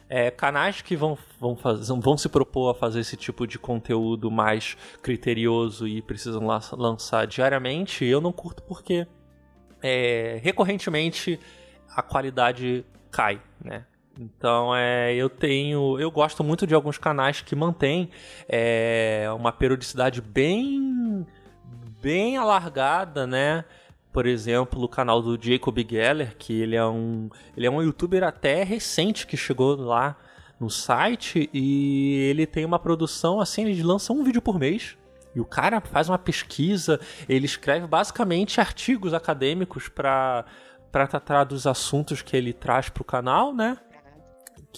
[0.07, 4.29] É, canais que vão, vão, fazer, vão se propor a fazer esse tipo de conteúdo
[4.29, 9.07] mais criterioso e precisam lançar diariamente, eu não curto porque
[9.81, 11.39] é, recorrentemente
[11.89, 13.85] a qualidade cai, né?
[14.19, 18.10] Então é, eu tenho, eu gosto muito de alguns canais que mantêm
[18.47, 21.25] é, uma periodicidade bem,
[22.01, 23.65] bem alargada, né?
[24.13, 28.23] Por exemplo, o canal do Jacob Geller, que ele é um, ele é um YouTuber
[28.23, 30.15] até recente que chegou lá
[30.58, 34.97] no site e ele tem uma produção assim, ele lança um vídeo por mês.
[35.36, 36.97] E o cara faz uma pesquisa,
[37.28, 40.45] ele escreve basicamente artigos acadêmicos para
[40.95, 43.78] para tratar dos assuntos que ele traz para o canal, né?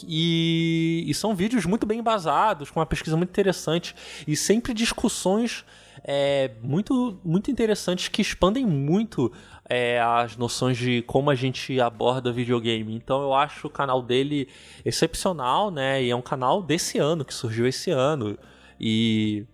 [0.08, 3.96] E, e, são vídeos muito bem embasados, com uma pesquisa muito interessante
[4.28, 5.64] e sempre discussões
[6.04, 9.32] é, muito, muito interessantes que expandem muito
[9.70, 12.96] é, as noções de como a gente aborda videogame.
[12.96, 14.48] Então eu acho o canal dele
[14.86, 16.04] excepcional, né?
[16.04, 18.38] E é um canal desse ano, que surgiu esse ano.
[18.80, 19.46] E,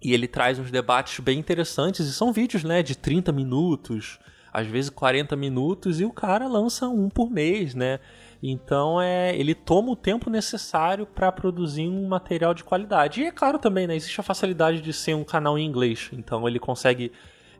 [0.00, 4.18] e ele traz uns debates bem interessantes e são vídeos, né, de 30 minutos,
[4.52, 7.98] às vezes 40 minutos, e o cara lança um por mês, né?
[8.42, 13.20] Então é, ele toma o tempo necessário para produzir um material de qualidade.
[13.20, 16.10] E é claro também, né, existe a facilidade de ser um canal em inglês.
[16.12, 17.12] Então ele consegue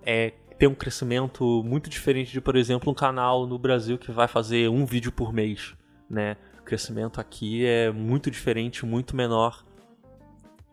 [0.05, 4.27] é, ter um crescimento muito diferente de, por exemplo, um canal no Brasil que vai
[4.27, 5.75] fazer um vídeo por mês,
[6.11, 6.37] né?
[6.59, 9.65] O crescimento aqui é muito diferente, muito menor.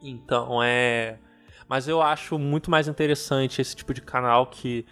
[0.02, 1.20] Então é.
[1.68, 4.86] Mas eu acho muito mais interessante esse tipo de canal que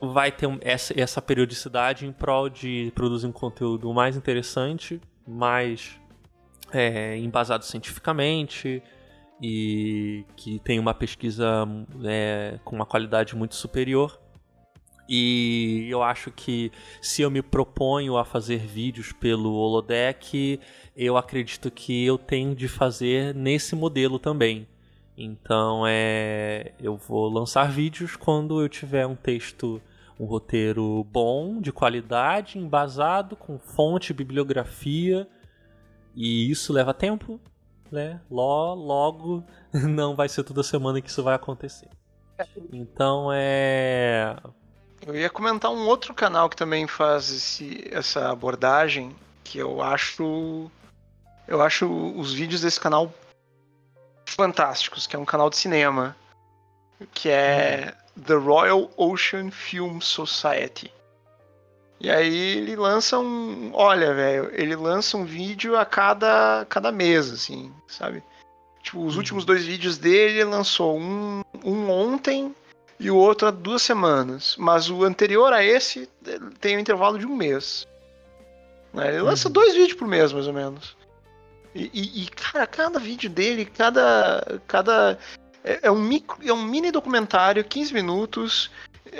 [0.00, 6.00] vai ter essa, essa periodicidade em prol de produzir um conteúdo mais interessante, mais
[6.72, 8.82] é, embasado cientificamente
[9.42, 11.66] e que tem uma pesquisa
[12.04, 14.18] é, com uma qualidade muito superior.
[15.08, 16.70] E eu acho que
[17.02, 20.60] se eu me proponho a fazer vídeos pelo Holodeck,
[20.96, 24.68] eu acredito que eu tenho de fazer nesse modelo também.
[25.16, 29.82] Então é, eu vou lançar vídeos quando eu tiver um texto
[30.20, 35.26] um roteiro bom, de qualidade, embasado, com fonte, bibliografia.
[36.14, 37.40] E isso leva tempo,
[37.90, 38.20] né?
[38.30, 41.88] Logo, não vai ser toda semana que isso vai acontecer.
[42.70, 44.36] Então é.
[45.06, 50.70] Eu ia comentar um outro canal que também faz esse, essa abordagem, que eu acho.
[51.48, 53.10] Eu acho os vídeos desse canal
[54.26, 56.14] fantásticos, que é um canal de cinema.
[57.14, 57.94] Que é
[58.26, 60.92] The Royal Ocean Film Society.
[62.00, 63.70] E aí ele lança um.
[63.74, 68.22] Olha, velho, ele lança um vídeo a cada, cada mês, assim, sabe?
[68.82, 69.18] Tipo, os uhum.
[69.18, 72.54] últimos dois vídeos dele ele lançou um, um ontem
[72.98, 74.56] e o outro há duas semanas.
[74.58, 76.08] Mas o anterior a esse
[76.58, 77.86] tem um intervalo de um mês.
[78.94, 79.08] Né?
[79.08, 79.52] Ele lança uhum.
[79.52, 80.96] dois vídeos por mês, mais ou menos.
[81.74, 85.18] E, e, e, cara, cada vídeo dele, cada, cada
[85.64, 88.70] é, é, um, micro, é um mini documentário, 15 minutos.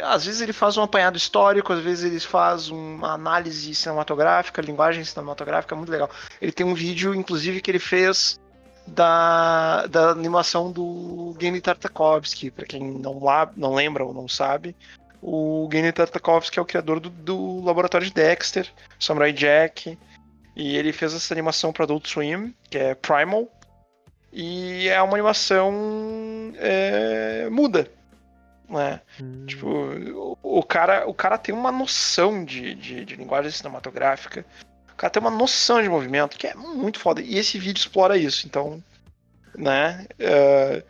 [0.03, 5.05] Às vezes ele faz um apanhado histórico, às vezes ele faz uma análise cinematográfica, linguagem
[5.05, 6.11] cinematográfica, muito legal.
[6.41, 8.39] Ele tem um vídeo, inclusive, que ele fez
[8.87, 13.21] da, da animação do Genndy Tartakovsky, para quem não,
[13.57, 14.77] não lembra ou não sabe.
[15.23, 19.99] O Genndy Tartakovsky é o criador do, do laboratório de Dexter, Samurai Jack,
[20.57, 23.49] e ele fez essa animação para Adult Swim, que é Primal,
[24.33, 25.73] e é uma animação
[26.57, 27.91] é, muda.
[28.69, 29.01] Né?
[29.21, 29.47] Hum.
[29.47, 34.47] Tipo, o, o, cara, o cara tem uma noção de, de, de, linguagem cinematográfica.
[34.93, 37.21] O cara tem uma noção de movimento que é muito foda.
[37.21, 38.47] E esse vídeo explora isso.
[38.47, 38.83] Então,
[39.57, 40.07] né?
[40.21, 40.85] Uh,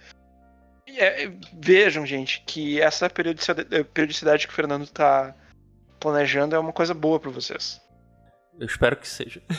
[0.86, 5.34] é, vejam, gente, que essa periodicidade, periodicidade que o Fernando tá
[5.98, 7.80] planejando é uma coisa boa para vocês.
[8.58, 9.40] Eu espero que seja.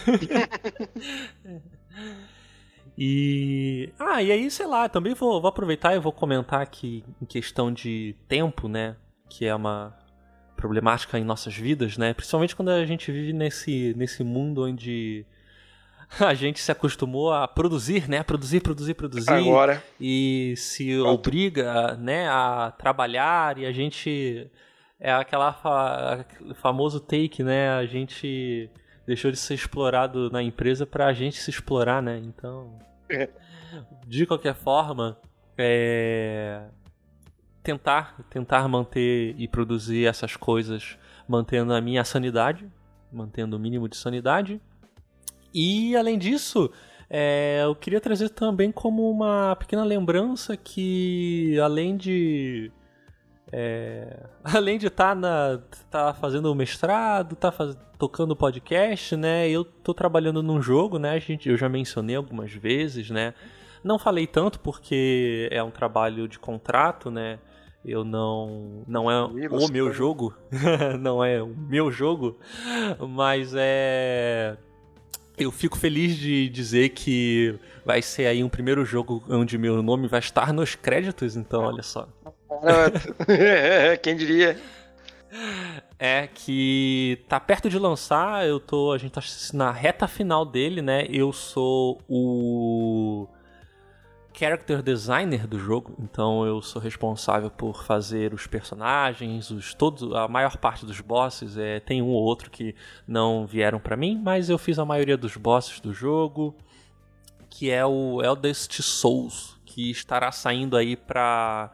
[2.98, 3.92] E.
[4.00, 7.72] Ah, e aí, sei lá, também vou, vou aproveitar e vou comentar aqui em questão
[7.72, 8.96] de tempo, né?
[9.30, 9.98] Que é uma
[10.56, 12.14] problemática em nossas vidas, né?
[12.14, 15.26] Principalmente quando a gente vive nesse, nesse mundo onde
[16.20, 18.22] a gente se acostumou a produzir, né?
[18.24, 19.32] Produzir, produzir, produzir.
[19.32, 19.84] Agora.
[20.00, 24.50] E se obriga, né, a trabalhar e a gente
[25.00, 26.26] é aquela fa
[26.56, 27.72] famoso take, né?
[27.72, 28.70] A gente
[29.06, 32.18] deixou de ser explorado na empresa para a gente se explorar, né?
[32.24, 32.78] Então,
[33.10, 33.30] é.
[34.08, 35.18] de qualquer forma,
[35.58, 36.64] é...
[37.64, 42.70] tentar, tentar manter e produzir essas coisas, mantendo a minha sanidade,
[43.12, 44.62] mantendo o mínimo de sanidade.
[45.54, 46.72] E além disso,
[47.10, 52.72] é, eu queria trazer também como uma pequena lembrança que além de
[53.52, 59.50] é, além de estar tá tá fazendo o mestrado, tá faz, tocando podcast, né?
[59.50, 61.12] Eu tô trabalhando num jogo, né?
[61.12, 63.34] A gente, eu já mencionei algumas vezes, né?
[63.84, 67.40] Não falei tanto porque é um trabalho de contrato, né?
[67.84, 70.36] Eu não não é o meu jogo,
[71.00, 72.38] não é o meu jogo,
[73.10, 74.56] mas é
[75.38, 80.08] eu fico feliz de dizer que vai ser aí um primeiro jogo onde meu nome
[80.08, 82.08] vai estar nos créditos, então olha só.
[84.02, 84.60] Quem diria?
[85.98, 89.22] É que tá perto de lançar, eu tô, a gente tá
[89.54, 91.06] na reta final dele, né?
[91.10, 93.28] Eu sou o
[94.34, 100.28] character designer do jogo, então eu sou responsável por fazer os personagens, os todos, a
[100.28, 102.76] maior parte dos bosses, é, tem um ou outro que
[103.08, 106.56] não vieram para mim, mas eu fiz a maioria dos bosses do jogo,
[107.50, 111.72] que é o Eldest Souls, que estará saindo aí para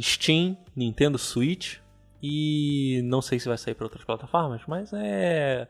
[0.00, 1.78] Steam, Nintendo Switch
[2.22, 5.66] e não sei se vai sair para outras plataformas, mas é,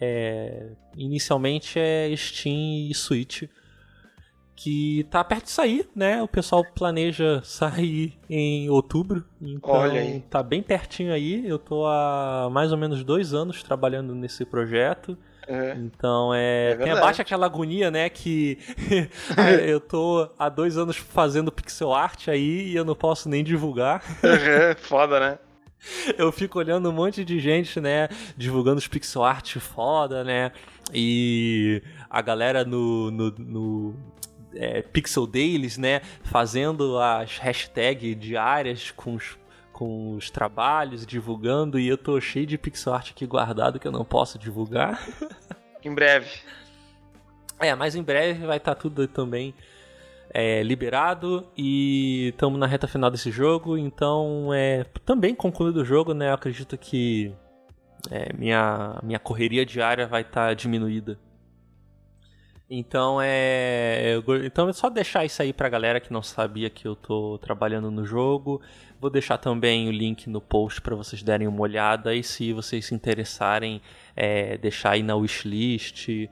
[0.00, 3.44] é inicialmente é Steam e Switch
[4.60, 6.20] que tá perto de sair, né?
[6.20, 10.20] O pessoal planeja sair em outubro, então Olha aí.
[10.28, 11.46] tá bem pertinho aí.
[11.46, 15.16] Eu tô há mais ou menos dois anos trabalhando nesse projeto.
[15.48, 15.74] É.
[15.78, 18.08] Então é, é tem abaixo aquela agonia, né?
[18.10, 18.58] Que
[19.66, 24.02] eu tô há dois anos fazendo pixel art aí e eu não posso nem divulgar.
[24.22, 25.38] É, foda, né?
[26.18, 28.08] Eu fico olhando um monte de gente, né?
[28.36, 30.50] Divulgando os pixel art foda, né?
[30.92, 31.80] E
[32.10, 33.96] a galera no, no, no
[34.54, 36.00] é, Pixel Dailies, né?
[36.24, 39.38] Fazendo as hashtags diárias com os
[39.78, 43.92] com os trabalhos, divulgando, e eu tô cheio de pixel art aqui guardado que eu
[43.92, 45.00] não posso divulgar.
[45.84, 46.40] Em breve.
[47.60, 49.54] É, mas em breve vai estar tá tudo também
[50.30, 56.12] é, liberado e estamos na reta final desse jogo, então é também concluído o jogo,
[56.12, 56.30] né?
[56.30, 57.32] Eu acredito que
[58.10, 61.16] é, minha, minha correria diária vai estar tá diminuída.
[62.70, 64.20] Então é.
[64.44, 67.90] Então é só deixar isso aí pra galera que não sabia que eu tô trabalhando
[67.90, 68.60] no jogo.
[69.00, 72.84] Vou deixar também o link no post para vocês derem uma olhada e se vocês
[72.84, 73.80] se interessarem,
[74.14, 76.28] é, deixar aí na wishlist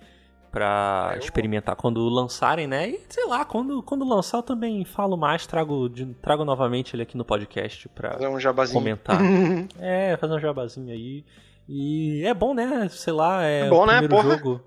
[0.51, 2.89] para é, experimentar quando lançarem, né?
[2.89, 5.89] E sei lá, quando, quando lançar eu também falo mais, trago,
[6.21, 9.21] trago novamente ele aqui no podcast pra um comentar.
[9.81, 11.25] é, fazer um jabazinho aí.
[11.69, 12.89] E é bom, né?
[12.91, 14.07] Sei lá, é, é bom, o né?
[14.09, 14.37] Porra.
[14.37, 14.61] jogo.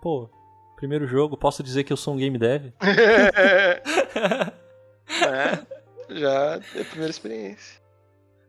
[0.00, 0.28] Pô,
[0.84, 2.66] primeiro jogo, posso dizer que eu sou um game dev?
[5.08, 5.74] é.
[6.10, 7.82] Já é a primeira experiência.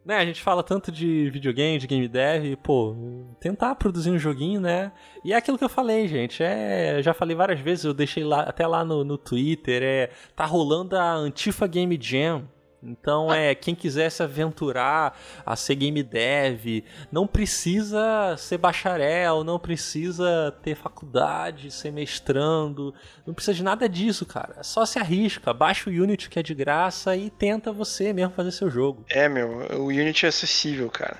[0.05, 2.95] Né, a gente fala tanto de videogame, de game dev, e, pô,
[3.39, 4.91] tentar produzir um joguinho, né?
[5.23, 6.43] E é aquilo que eu falei, gente.
[6.43, 10.45] É, já falei várias vezes, eu deixei lá, até lá no, no Twitter, é, tá
[10.45, 12.47] rolando a Antifa Game Jam.
[12.81, 19.57] Então, é quem quiser se aventurar a ser game dev, não precisa ser bacharel, não
[19.57, 22.93] precisa ter faculdade, ser mestrando,
[23.25, 24.61] não precisa de nada disso, cara.
[24.63, 28.51] Só se arrisca, baixa o Unity que é de graça e tenta você mesmo fazer
[28.51, 29.03] seu jogo.
[29.09, 31.17] É, meu, o Unity é acessível, cara.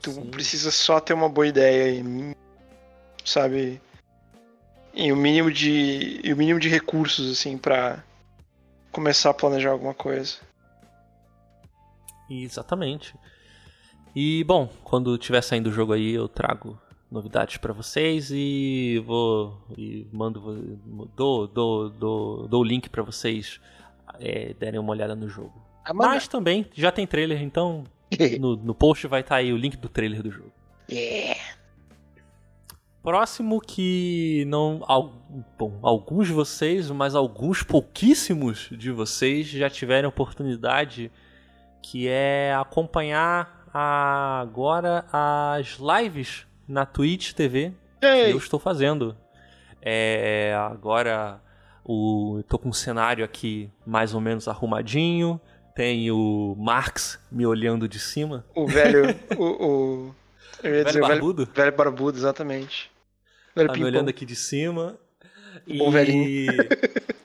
[0.00, 0.30] Tu Sim.
[0.30, 2.36] precisa só ter uma boa ideia e,
[3.24, 3.80] sabe,
[4.94, 8.04] e o mínimo de, e o mínimo de recursos assim para
[8.92, 10.47] começar a planejar alguma coisa.
[12.28, 13.14] Exatamente.
[14.14, 16.78] E bom, quando tiver saindo o jogo aí, eu trago
[17.10, 20.78] novidades para vocês e vou e mando
[21.16, 23.60] dou dou dou, dou o link para vocês
[24.20, 25.52] é, derem uma olhada no jogo.
[25.84, 27.84] Ah, Mas também já tem trailer, então
[28.38, 30.52] no, no post vai estar tá aí o link do trailer do jogo.
[30.90, 31.40] Yeah.
[33.02, 34.80] Próximo que não.
[35.58, 41.10] Bom, alguns de vocês, mas alguns pouquíssimos de vocês já tiveram oportunidade
[41.82, 48.26] que é acompanhar agora as lives na Twitch TV Ei.
[48.26, 49.16] que eu estou fazendo.
[49.80, 51.40] É, agora
[51.84, 55.40] o, tô com um cenário aqui mais ou menos arrumadinho.
[55.74, 58.44] Tem o Marx me olhando de cima.
[58.54, 59.14] O velho.
[59.38, 60.14] o, o,
[60.62, 61.44] velho barbudo?
[61.44, 62.90] Velho, velho barbudo, exatamente.
[63.54, 64.98] Velho tá me olhando aqui de cima.
[65.78, 66.52] Bom velhinho.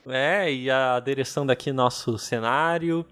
[0.07, 3.05] é, e a direção daqui nosso cenário.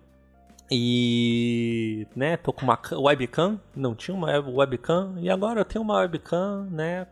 [0.74, 5.98] E, né, tô com uma webcam, não tinha uma webcam, e agora eu tenho uma
[5.98, 7.08] webcam, né?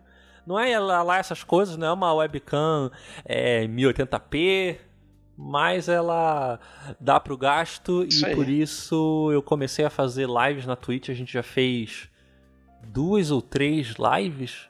[0.47, 2.89] Não é lá essas coisas, não é uma webcam
[3.25, 4.77] é, 1080p,
[5.37, 6.59] mas ela
[6.99, 8.35] dá pro gasto isso e aí.
[8.35, 12.09] por isso eu comecei a fazer lives na Twitch, a gente já fez
[12.87, 14.69] duas ou três lives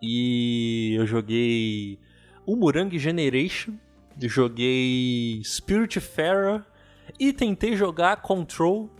[0.00, 1.98] e eu joguei
[2.46, 3.74] o Murang Generation,
[4.20, 6.64] joguei Spiritfarer
[7.18, 8.90] e tentei jogar Control,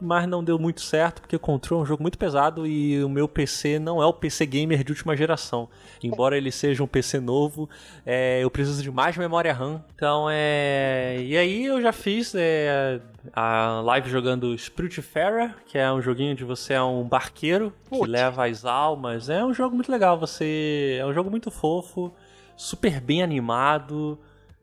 [0.00, 3.26] mas não deu muito certo, porque Control é um jogo muito pesado e o meu
[3.26, 5.68] PC não é o PC gamer de última geração.
[6.02, 7.68] Embora ele seja um PC novo,
[8.04, 9.82] é, eu preciso de mais memória RAM.
[9.94, 11.16] Então é.
[11.20, 13.00] E aí eu já fiz é,
[13.32, 18.10] a live jogando Spiritfarer, que é um joguinho de você é um barqueiro que Putz.
[18.10, 19.28] leva as almas.
[19.30, 20.98] É um jogo muito legal, você.
[21.00, 22.12] É um jogo muito fofo,
[22.56, 24.18] super bem animado.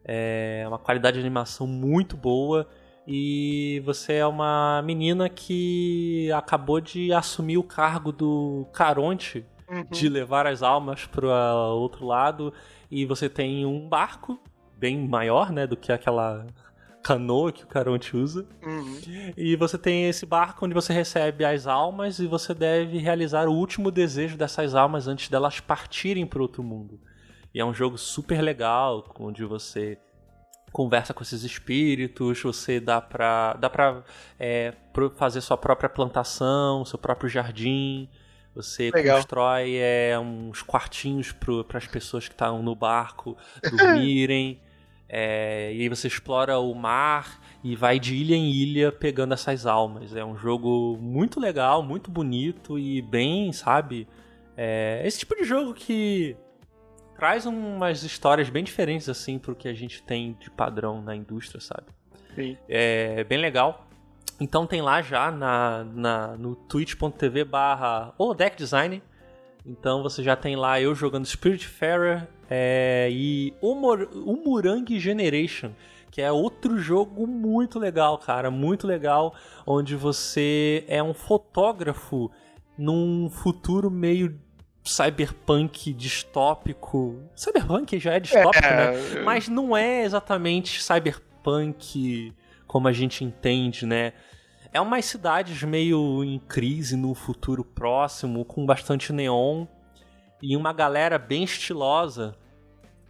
[0.06, 2.68] É uma qualidade de animação muito boa.
[3.06, 9.84] E você é uma menina que acabou de assumir o cargo do Caronte uhum.
[9.92, 12.54] de levar as almas para o outro lado.
[12.90, 14.40] E você tem um barco
[14.78, 16.46] bem maior, né, do que aquela
[17.04, 18.48] canoa que o Caronte usa.
[18.66, 19.00] Uhum.
[19.36, 23.54] E você tem esse barco onde você recebe as almas e você deve realizar o
[23.54, 27.00] último desejo dessas almas antes delas partirem para outro mundo.
[27.54, 29.98] E é um jogo super legal, onde você
[30.72, 34.04] conversa com esses espíritos, você dá pra, dá pra
[34.40, 34.74] é,
[35.16, 38.10] fazer sua própria plantação, seu próprio jardim.
[38.56, 39.18] Você Legal.
[39.18, 43.38] constrói é, uns quartinhos para as pessoas que estão no barco
[43.70, 44.60] dormirem.
[45.08, 49.66] é, e aí você explora o mar e vai de ilha em ilha pegando essas
[49.66, 50.16] almas.
[50.16, 54.08] É um jogo muito legal, muito bonito e bem, sabe?
[54.56, 56.36] É, esse tipo de jogo que
[57.24, 61.62] traz umas histórias bem diferentes, assim, pro que a gente tem de padrão na indústria,
[61.62, 61.86] sabe?
[62.36, 62.58] Sim.
[62.68, 63.88] É bem legal.
[64.42, 69.02] Então tem lá já na, na, no twitch.tv barra Deck Design.
[69.66, 75.72] Então você já tem lá eu jogando Spiritfarer é, e Umurang Generation,
[76.12, 79.34] que é outro jogo muito legal, cara, muito legal,
[79.66, 82.30] onde você é um fotógrafo
[82.78, 84.38] num futuro meio
[84.84, 87.24] cyberpunk distópico.
[87.36, 88.92] Cyberpunk já é distópico, é...
[88.92, 89.22] né?
[89.24, 92.34] Mas não é exatamente cyberpunk
[92.68, 94.14] como a gente entende, né?
[94.74, 99.68] É umas cidades meio em crise no futuro próximo, com bastante neon
[100.42, 102.36] e uma galera bem estilosa.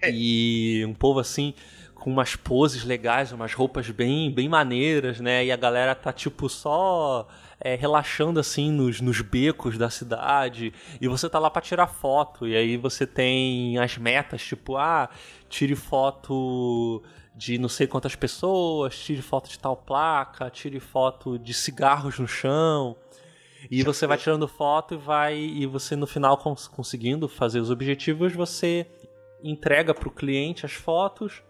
[0.01, 0.11] É.
[0.11, 1.53] E um povo assim
[1.95, 5.45] com umas poses legais, umas roupas bem, bem maneiras, né?
[5.45, 7.25] E a galera tá tipo só
[7.63, 12.45] é, relaxando assim nos, nos becos da cidade e você tá lá para tirar foto
[12.45, 15.09] e aí você tem as metas tipo ah
[15.47, 17.01] tire foto
[17.33, 22.27] de não sei quantas pessoas tire foto de tal placa tire foto de cigarros no
[22.27, 22.97] chão
[23.71, 27.71] e você vai tirando foto e vai e você no final cons conseguindo fazer os
[27.71, 28.85] objetivos você
[29.41, 31.41] entrega para o cliente as fotos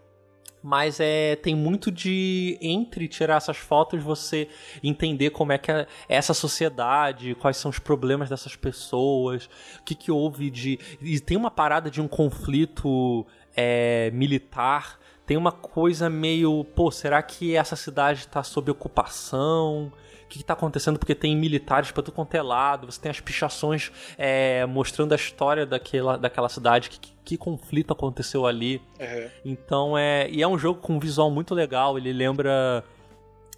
[0.64, 4.48] mas é tem muito de entre tirar essas fotos você
[4.82, 9.44] entender como é que é essa sociedade, quais são os problemas dessas pessoas,
[9.78, 15.36] o que, que houve de e tem uma parada de um conflito é, militar, tem
[15.36, 19.92] uma coisa meio, pô, será que essa cidade está sob ocupação?
[20.34, 23.20] O que está acontecendo, porque tem militares para tudo quanto é lado, você tem as
[23.20, 28.80] pichações é, mostrando a história daquela, daquela cidade, que, que conflito aconteceu ali.
[28.98, 29.30] Uhum.
[29.44, 30.28] Então é.
[30.30, 32.84] E é um jogo com um visual muito legal, ele lembra.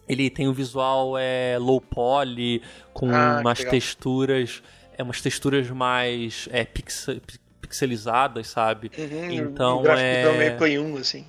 [0.09, 2.63] Ele tem um visual é, low poly,
[2.93, 4.63] com ah, umas texturas.
[4.97, 7.21] É, umas texturas mais é, pixel,
[7.61, 8.91] pixelizadas, sabe?
[8.97, 10.39] Uhum, então é.
[10.39, 11.27] meio Play 1, assim.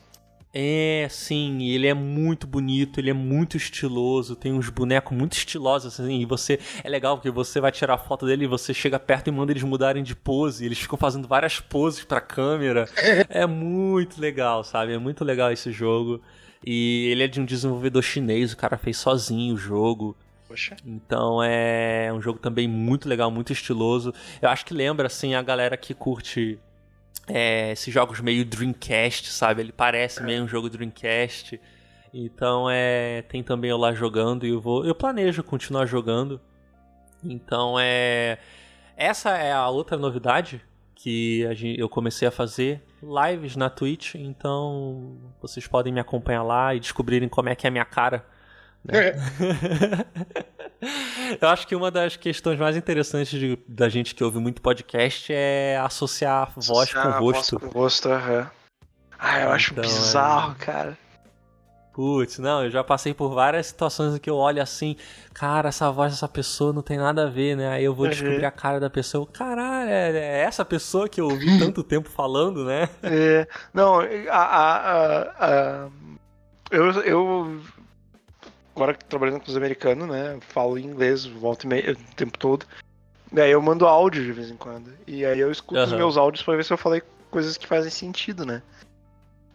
[0.60, 5.99] É, sim, ele é muito bonito, ele é muito estiloso, tem uns bonecos muito estilosos,
[5.99, 6.60] assim, e você.
[6.84, 9.62] É legal porque você vai tirar foto dele e você chega perto e manda eles
[9.62, 12.89] mudarem de pose, eles ficam fazendo várias poses pra câmera.
[13.30, 14.93] é muito legal, sabe?
[14.93, 16.20] É muito legal esse jogo.
[16.66, 20.18] E ele é de um desenvolvedor chinês, o cara fez sozinho o jogo.
[20.47, 20.76] Poxa.
[20.84, 24.12] Então é um jogo também muito legal, muito estiloso.
[24.41, 26.58] Eu acho que lembra, assim, a galera que curte
[27.28, 29.61] é, esses jogos meio Dreamcast, sabe?
[29.61, 31.59] Ele parece meio um jogo Dreamcast.
[32.13, 36.39] Então é, tem também eu lá jogando e eu vou, eu planejo continuar jogando.
[37.23, 38.38] Então é
[38.95, 40.61] essa é a outra novidade
[40.95, 46.73] que gente, eu comecei a fazer lives na Twitch, então vocês podem me acompanhar lá
[46.73, 48.25] e descobrirem como é que é a minha cara.
[48.86, 49.09] Né?
[49.09, 49.17] É.
[51.41, 55.34] Eu acho que uma das questões mais interessantes de, da gente que ouve muito podcast
[55.34, 57.59] é associar voz associar com rosto.
[57.59, 58.47] Voz com rosto, é.
[59.19, 59.88] Ah, eu acho Então, é.
[59.88, 60.97] bizarro, cara.
[61.93, 64.95] Putz, não, eu já passei por várias situações em que eu olho assim,
[65.34, 67.69] cara, essa voz dessa pessoa não tem nada a ver, né?
[67.69, 68.11] Aí eu vou Uhum.
[68.11, 72.07] descobrir a cara da pessoa, caralho, é é essa pessoa que eu ouvi tanto tempo
[72.07, 72.88] falando, né?
[73.01, 75.88] É, não, a, a- a- a-
[76.69, 77.59] eu, eu
[78.78, 82.65] agora que trabalhando com os americanos, né, falo inglês, volto e meia, o tempo todo.
[83.32, 84.93] Daí eu mando áudio de vez em quando.
[85.07, 85.97] E aí eu escuto os Aham.
[85.97, 87.01] meus áudios pra ver se eu falei
[87.32, 88.61] coisas que fazem sentido, né?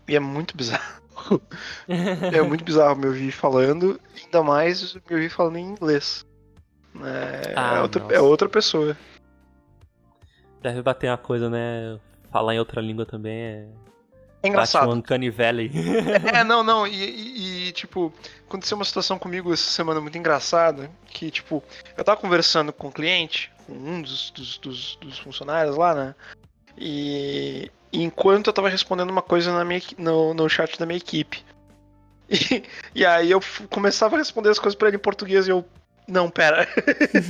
[0.09, 1.01] E é muito bizarro.
[1.89, 6.27] é muito bizarro me ouvir falando, ainda mais me ouvir falando em inglês.
[6.97, 8.97] É, Ah, é outra, é outra pessoa.
[10.61, 11.99] Deve bater uma coisa, né?
[12.31, 13.69] Falar em outra língua também é.
[14.43, 14.85] É engraçado.
[15.31, 15.71] Valley.
[16.33, 18.13] É, não, não, e, e- e, tipo,
[18.49, 21.63] aconteceu uma situação comigo essa semana muito engraçada, que, tipo,
[21.97, 26.15] eu tava conversando com um cliente, com um dos, dos, dos- dos funcionários lá, né,
[26.77, 30.99] e, e enquanto eu tava respondendo uma coisa na minha, no, no chat da minha
[30.99, 31.45] equipe,
[32.29, 32.65] e,
[32.95, 33.41] e aí eu
[33.71, 35.65] começava a responder as coisas pra ele em português e eu,
[36.09, 36.67] não, pera,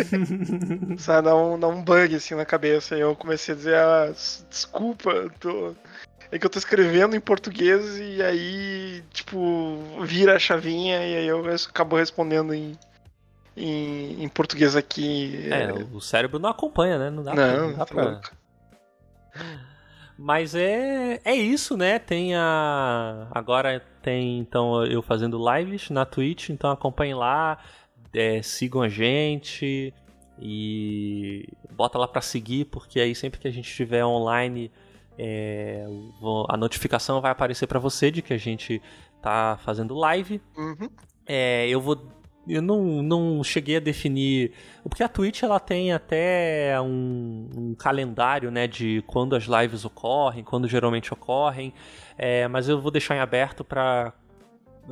[0.98, 4.12] sabe, dá um, dá um bug, assim, na cabeça, e eu comecei a dizer, ah,
[4.48, 5.74] desculpa, tô...
[6.32, 11.26] É que eu tô escrevendo em português e aí, tipo, vira a chavinha e aí
[11.26, 12.76] eu acabo respondendo em,
[13.54, 15.50] em, em português aqui.
[15.52, 17.10] É, o cérebro não acompanha, né?
[17.10, 17.52] Não dá pra.
[17.52, 18.20] não, Não dá tá pra...
[20.16, 21.98] Mas é, é isso, né?
[21.98, 23.28] Tem a.
[23.30, 27.58] Agora tem então eu fazendo lives na Twitch, então acompanhem lá,
[28.14, 29.92] é, sigam a gente
[30.40, 34.70] e bota lá pra seguir, porque aí sempre que a gente estiver online,
[35.18, 35.84] é,
[36.48, 38.80] a notificação vai aparecer pra você de que a gente
[39.20, 40.40] tá fazendo live.
[40.56, 40.88] Uhum.
[41.26, 42.00] É, eu vou.
[42.48, 44.52] Eu não, não cheguei a definir.
[44.82, 50.42] Porque a Twitch ela tem até um, um calendário né, de quando as lives ocorrem,
[50.42, 51.72] quando geralmente ocorrem.
[52.18, 54.12] É, mas eu vou deixar em aberto para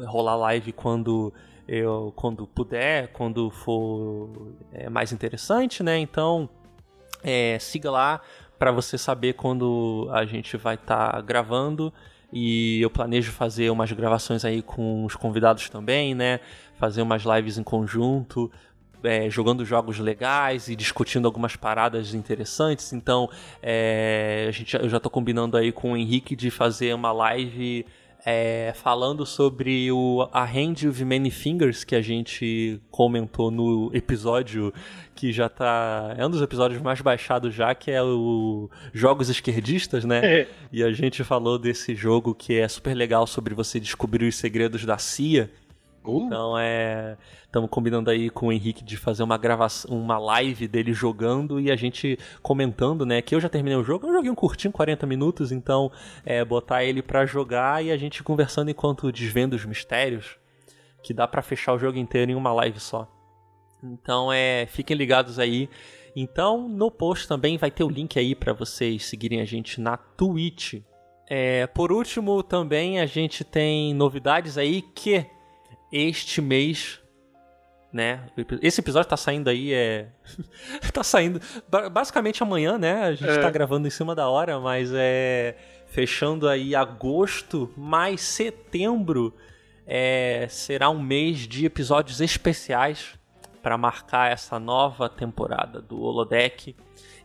[0.07, 1.33] rolar live quando
[1.67, 4.31] eu quando puder, quando for
[4.73, 5.99] é, mais interessante, né?
[5.99, 6.49] Então
[7.23, 8.21] é, siga lá
[8.61, 11.91] para você saber quando a gente vai estar gravando.
[12.31, 16.41] E eu planejo fazer umas gravações aí com os convidados também, né?
[16.79, 18.53] Fazer umas lives em conjunto,
[19.03, 22.93] é, jogando jogos legais e discutindo algumas paradas interessantes.
[22.93, 23.31] Então,
[23.63, 27.87] é, a gente, eu já tô combinando aí com o Henrique de fazer uma live
[28.25, 34.73] é, falando sobre o a Hand of Many Fingers que a gente comentou no episódio
[35.21, 36.15] que já tá.
[36.17, 40.21] É um dos episódios mais baixados já, que é o Jogos Esquerdistas, né?
[40.25, 40.49] É.
[40.73, 44.85] E a gente falou desse jogo que é super legal sobre você descobrir os segredos
[44.87, 45.51] da CIA.
[46.19, 47.17] Uh, Então é.
[47.45, 51.71] Estamos combinando aí com o Henrique de fazer uma gravação, uma live dele jogando e
[51.71, 53.21] a gente comentando, né?
[53.21, 55.91] Que eu já terminei o jogo, eu joguei um curtinho, 40 minutos, então
[56.25, 60.37] é botar ele pra jogar e a gente conversando enquanto desvenda os mistérios,
[61.03, 63.09] que dá pra fechar o jogo inteiro em uma live só.
[63.83, 65.69] Então é, fiquem ligados aí.
[66.15, 69.97] Então no post também vai ter o link aí pra vocês seguirem a gente na
[69.97, 70.75] Twitch.
[71.29, 75.25] É, por último, também a gente tem novidades aí que
[75.93, 77.01] este mês,
[77.93, 78.27] né?
[78.63, 80.09] Esse episódio tá saindo aí, é.
[80.93, 81.41] tá saindo.
[81.69, 83.03] ba- Basicamente amanhã, né?
[83.05, 83.39] A gente É.
[83.39, 85.57] tá gravando em cima da hora, mas é.
[85.87, 89.35] Fechando aí agosto, mais setembro.
[89.85, 93.19] É, será um mês de episódios especiais
[93.61, 96.77] para marcar essa nova temporada do Holodeck.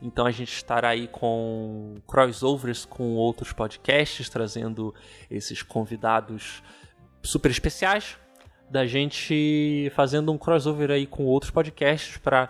[0.01, 4.93] Então a gente estará aí com crossovers com outros podcasts, trazendo
[5.29, 6.63] esses convidados
[7.21, 8.17] super especiais
[8.69, 12.49] da gente fazendo um crossover aí com outros podcasts para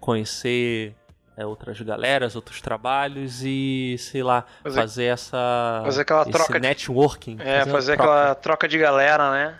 [0.00, 0.94] conhecer
[1.36, 6.60] é, outras galeras, outros trabalhos e sei lá Fazer- fazer, essa fazer aquela troca de-
[6.68, 8.10] networking, é, uma fazer troca.
[8.12, 9.58] aquela troca de galera, né?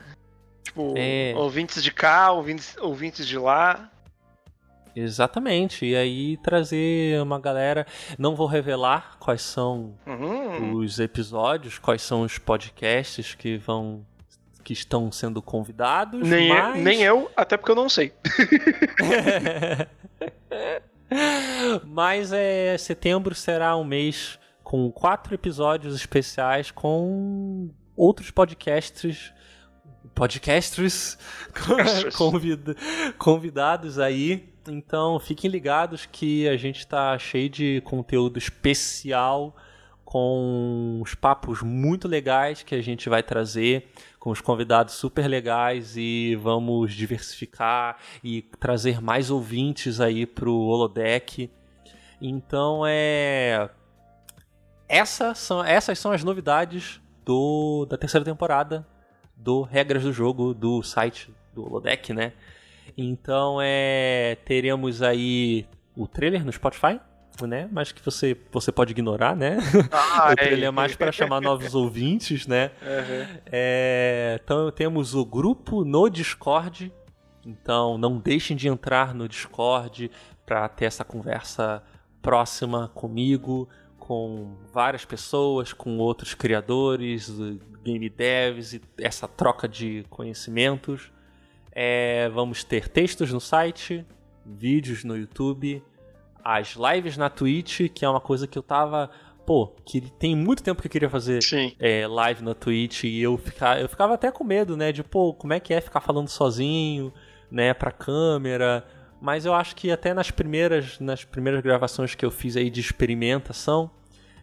[0.62, 1.32] Tipo, É.
[1.36, 3.88] ouvintes de cá, ouvintes, ouvintes de lá.
[4.94, 5.86] Exatamente.
[5.86, 7.86] E aí trazer uma galera.
[8.18, 10.74] Não vou revelar quais são Uhum.
[10.74, 14.04] os episódios, quais são os podcasts que vão.
[14.60, 16.26] Que estão sendo convidados.
[16.26, 16.82] Nem, eu- mas...
[16.82, 18.12] nem eu, até porque eu não sei.
[21.84, 29.32] mas é, setembro será um mês com quatro episódios especiais com outros podcasts.
[30.14, 31.16] Podcasters
[31.66, 32.04] Podcasters.
[32.16, 32.76] convida-
[33.18, 34.48] convidados aí.
[34.68, 39.56] Então fiquem ligados que a gente tá cheio de conteúdo especial
[40.10, 45.96] com os papos muito legais que a gente vai trazer, com os convidados super legais
[45.96, 51.48] e vamos diversificar e trazer mais ouvintes aí pro Holodeck.
[52.20, 53.70] Então é
[54.88, 58.84] essa são, essas são as novidades do, da terceira temporada
[59.36, 62.32] do Regras do Jogo do site do Holodeck, né?
[62.98, 66.98] Então é teremos aí o trailer no Spotify,
[67.46, 67.68] né?
[67.72, 69.58] Mas que você, você pode ignorar, né?
[69.90, 72.70] Ah, o trailer é mais para chamar novos ouvintes, né?
[72.82, 73.40] Uhum.
[73.46, 76.92] É, então temos o grupo no Discord.
[77.46, 80.10] Então não deixem de entrar no Discord
[80.44, 81.82] para ter essa conversa
[82.20, 83.68] próxima comigo,
[83.98, 87.30] com várias pessoas, com outros criadores,
[87.82, 91.12] game devs e essa troca de conhecimentos.
[91.72, 94.04] É, vamos ter textos no site,
[94.44, 95.82] vídeos no YouTube,
[96.44, 99.10] as lives na Twitch, que é uma coisa que eu tava.
[99.46, 101.40] Pô, que tem muito tempo que eu queria fazer
[101.80, 104.92] é, live na Twitch e eu, ficar, eu ficava até com medo, né?
[104.92, 107.12] De, pô, como é que é ficar falando sozinho,
[107.50, 108.86] né, pra câmera.
[109.20, 112.80] Mas eu acho que até nas primeiras, nas primeiras gravações que eu fiz aí de
[112.80, 113.90] experimentação,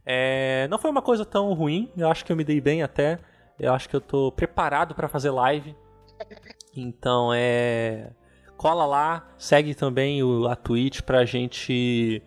[0.05, 1.91] é, não foi uma coisa tão ruim.
[1.95, 3.19] Eu acho que eu me dei bem até.
[3.59, 5.75] Eu acho que eu tô preparado para fazer live.
[6.75, 8.11] Então é
[8.57, 12.21] cola lá, segue também o, a Twitch pra gente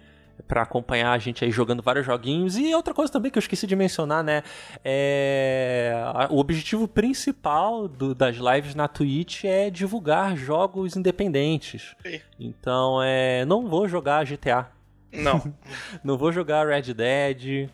[0.49, 2.57] para acompanhar a gente aí jogando vários joguinhos.
[2.57, 4.43] E outra coisa também que eu esqueci de mencionar, né?
[4.85, 5.93] É...
[6.31, 11.95] O objetivo principal do, das lives na Twitch é divulgar jogos independentes.
[12.03, 12.21] Sim.
[12.39, 13.45] Então, é...
[13.45, 14.67] não vou jogar GTA.
[15.13, 15.41] Não.
[16.03, 17.71] não vou jogar Red Dead.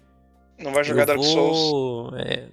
[0.58, 1.54] Não vai jogar eu Dark vou...
[1.54, 2.14] Souls?
[2.18, 2.46] É,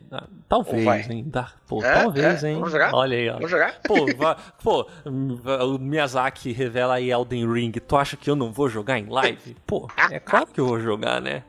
[0.50, 1.24] talvez, hein?
[1.28, 1.56] Dark...
[1.68, 1.94] Pô, é?
[2.02, 2.50] talvez, é?
[2.50, 2.56] hein?
[2.56, 2.94] Vamos jogar?
[2.94, 3.34] Olha aí, ó.
[3.34, 3.80] Vamos jogar?
[3.82, 4.36] Pô, va...
[4.62, 7.72] Pô, o Miyazaki revela aí Elden Ring.
[7.72, 9.56] Tu acha que eu não vou jogar em live?
[9.66, 11.44] Pô, é claro que eu vou jogar, né?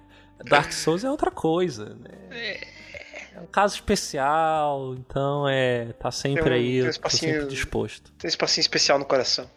[0.44, 2.60] Dark Souls é outra coisa, né?
[3.34, 5.92] É um caso especial, então é.
[5.98, 8.12] Tá sempre um, aí, um tô sempre disposto.
[8.18, 9.48] Tem um espacinho especial no coração.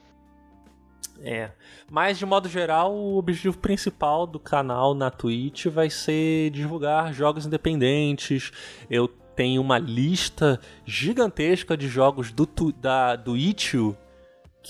[1.22, 1.52] É.
[1.90, 7.46] Mas, de modo geral, o objetivo principal do canal na Twitch vai ser divulgar jogos
[7.46, 8.52] independentes.
[8.90, 13.98] Eu tenho uma lista gigantesca de jogos do, da, do Itch.io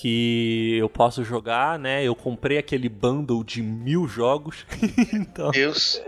[0.00, 2.04] que eu posso jogar, né?
[2.04, 4.64] Eu comprei aquele bundle de mil jogos.
[5.12, 5.50] então...
[5.50, 6.00] Deus.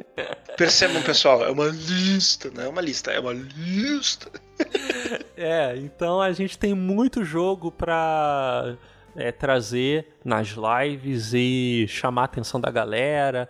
[0.57, 4.31] Percebam, pessoal, é uma lista, não é uma lista, é uma lista.
[5.37, 8.77] é, então a gente tem muito jogo pra
[9.17, 13.49] é, trazer nas lives e chamar a atenção da galera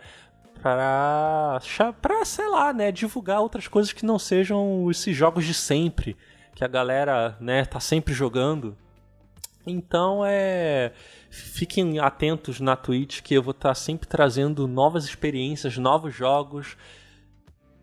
[0.62, 1.60] para,
[2.00, 6.16] para sei lá, né, divulgar outras coisas que não sejam esses jogos de sempre
[6.54, 8.76] que a galera, né, tá sempre jogando.
[9.66, 10.92] Então é
[11.30, 16.76] fiquem atentos na Twitch que eu vou estar tá sempre trazendo novas experiências, novos jogos,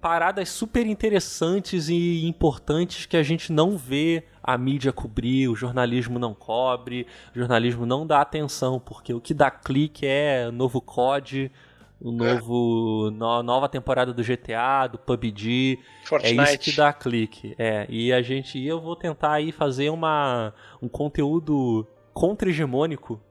[0.02, 6.18] paradas super interessantes e importantes que a gente não vê a mídia cobrir, o jornalismo
[6.18, 11.52] não cobre, o jornalismo não dá atenção, porque o que dá clique é novo COD,
[12.00, 16.40] o novo no, nova temporada do GTA, do PUBG, Fortnite.
[16.40, 17.56] é isso que dá clique.
[17.58, 23.22] É, e a gente, eu vou tentar aí fazer uma um conteúdo contra-hegemônico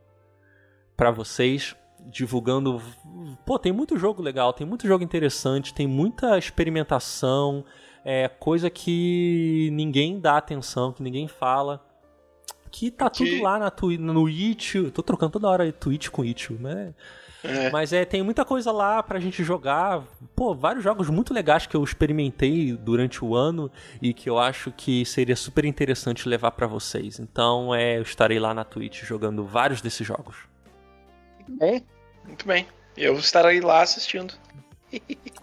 [0.98, 1.74] para vocês,
[2.10, 2.82] divulgando,
[3.46, 7.64] pô, tem muito jogo legal, tem muito jogo interessante, tem muita experimentação,
[8.08, 11.84] é coisa que ninguém dá atenção, que ninguém fala.
[12.70, 13.24] Que tá que...
[13.24, 14.76] tudo lá na twi no Itch.
[14.94, 16.94] Tô trocando toda hora Twitch com Itch, né?
[17.42, 17.68] É.
[17.70, 20.04] Mas é, tem muita coisa lá pra gente jogar.
[20.36, 23.68] Pô, vários jogos muito legais que eu experimentei durante o ano
[24.00, 27.18] e que eu acho que seria super interessante levar para vocês.
[27.18, 30.36] Então, é, eu estarei lá na Twitch jogando vários desses jogos.
[31.48, 31.84] Muito bem,
[32.24, 32.66] muito bem.
[32.96, 34.32] Eu estarei lá assistindo.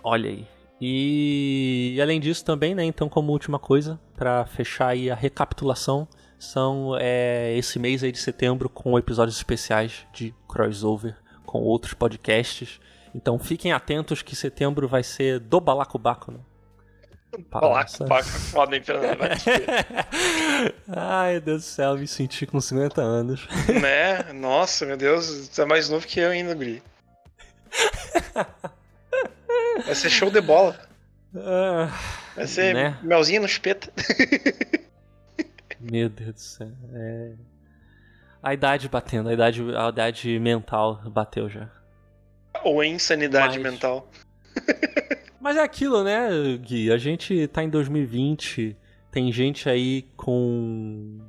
[0.01, 0.52] Olha aí.
[0.85, 6.05] E, além disso também, né, então como última coisa, para fechar aí a recapitulação,
[6.37, 11.15] são é, esse mês aí de setembro com episódios especiais de crossover
[11.45, 12.81] com outros podcasts.
[13.15, 16.39] Então fiquem atentos que setembro vai ser do Balacobaco, né?
[17.49, 19.21] Balacobaco, foda, hein, Fernando?
[20.93, 23.47] Ai, meu Deus do céu, me senti com 50 anos.
[23.69, 24.33] Né?
[24.33, 26.83] Nossa, meu Deus, você é mais novo que eu ainda, Guri.
[29.85, 30.79] Vai ser show de bola.
[31.33, 31.91] Uh,
[32.35, 32.99] Vai ser né?
[33.01, 33.91] melzinho no espeta.
[35.79, 36.71] Meu Deus do céu.
[36.93, 37.33] É...
[38.41, 41.69] A idade batendo, a idade, a idade mental bateu já.
[42.63, 43.71] Ou a insanidade Mas...
[43.71, 44.09] mental.
[45.39, 46.91] Mas é aquilo, né, Gui?
[46.91, 48.77] A gente tá em 2020,
[49.11, 51.19] tem gente aí com.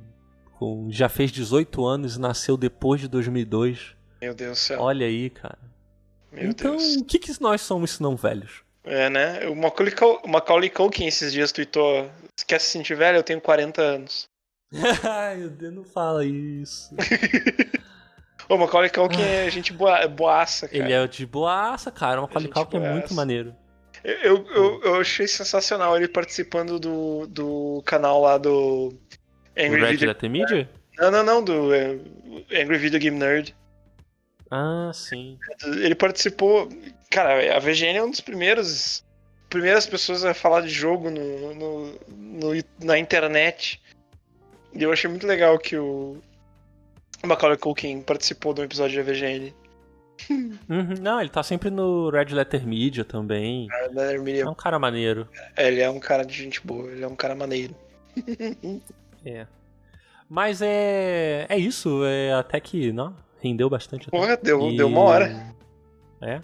[0.57, 3.95] com já fez 18 anos e nasceu depois de 2002.
[4.21, 4.81] Meu Deus do céu.
[4.81, 5.57] Olha aí, cara.
[6.35, 6.97] Meu então, Deus.
[6.97, 8.63] o que, que nós somos se não velhos?
[8.83, 9.47] É, né?
[9.47, 13.17] O Macaulay, o Macaulay Culkin esses dias tweetou: Se quer se sentir velho?
[13.17, 14.27] Eu tenho 40 anos.
[15.03, 16.93] Ai, meu Deus, não fala isso.
[18.49, 20.83] o Macaulay Culkin é gente boa, boaça, cara.
[20.83, 22.19] Ele é de boaça, cara.
[22.19, 23.55] O Macaulay é Culkin é muito maneiro.
[24.03, 28.93] Eu, eu, eu achei sensacional ele participando do, do canal lá do
[29.57, 30.29] Angry Red Video...
[30.29, 30.69] Media?
[30.99, 31.97] Não, não, não, do é,
[32.53, 33.55] Angry Video Game Nerd.
[34.51, 35.37] Ah, sim.
[35.63, 36.69] Ele participou.
[37.09, 39.03] Cara, a VGN é um dos primeiros.
[39.49, 43.81] Primeiras pessoas a falar de jogo no, no, no na internet.
[44.73, 46.21] E eu achei muito legal que o
[47.23, 49.53] Macaulay Culkin participou de um episódio da VGN.
[50.29, 53.67] Uhum, não, ele tá sempre no Red Letter Media também.
[53.69, 54.43] Red Letter Media.
[54.43, 55.27] É um cara maneiro.
[55.55, 57.75] É, ele é um cara de gente boa, ele é um cara maneiro.
[59.25, 59.45] é.
[60.29, 61.45] Mas é.
[61.49, 62.91] É isso, é até que.
[62.91, 63.15] Não,
[63.45, 64.09] rendeu bastante.
[64.09, 64.77] Porra, deu, e...
[64.77, 65.55] deu uma hora.
[66.21, 66.41] É.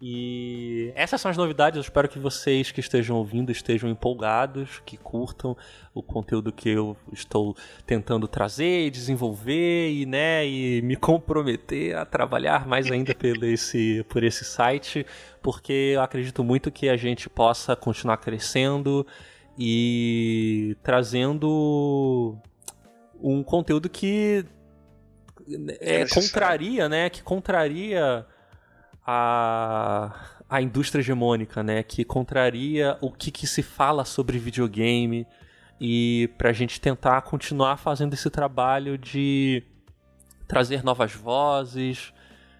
[0.00, 1.76] E essas são as novidades.
[1.76, 5.56] Eu espero que vocês que estejam ouvindo estejam empolgados, que curtam
[5.94, 7.56] o conteúdo que eu estou
[7.86, 14.04] tentando trazer e desenvolver e, né, e me comprometer a trabalhar mais ainda por esse,
[14.08, 15.06] por esse site,
[15.42, 19.06] porque eu acredito muito que a gente possa continuar crescendo
[19.58, 22.36] e trazendo
[23.18, 24.44] um conteúdo que
[25.80, 28.26] é, é contraria, né, que contraria
[29.06, 30.12] a,
[30.50, 31.82] a indústria hegemônica, né?
[31.82, 35.26] Que contraria o que, que se fala sobre videogame
[35.80, 39.62] e para a gente tentar continuar fazendo esse trabalho de
[40.48, 42.12] trazer novas vozes,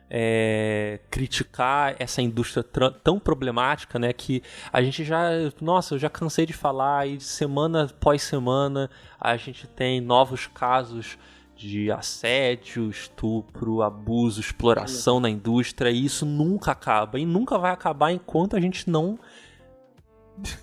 [0.08, 2.62] é, criticar essa indústria
[3.02, 4.12] tão problemática, né?
[4.12, 5.30] Que a gente já,
[5.60, 8.88] nossa, eu já cansei de falar e semana após semana
[9.20, 11.18] a gente tem novos casos
[11.56, 17.18] de assédio, estupro, abuso, exploração na indústria, e isso nunca acaba.
[17.18, 19.18] E nunca vai acabar enquanto a gente não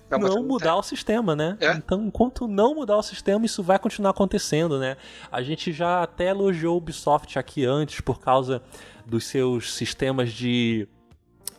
[0.08, 1.56] não, não mudar o sistema, né?
[1.60, 1.72] É?
[1.72, 4.96] Então, enquanto não mudar o sistema, isso vai continuar acontecendo, né?
[5.32, 8.62] A gente já até elogiou o Ubisoft aqui antes por causa
[9.04, 10.86] dos seus sistemas de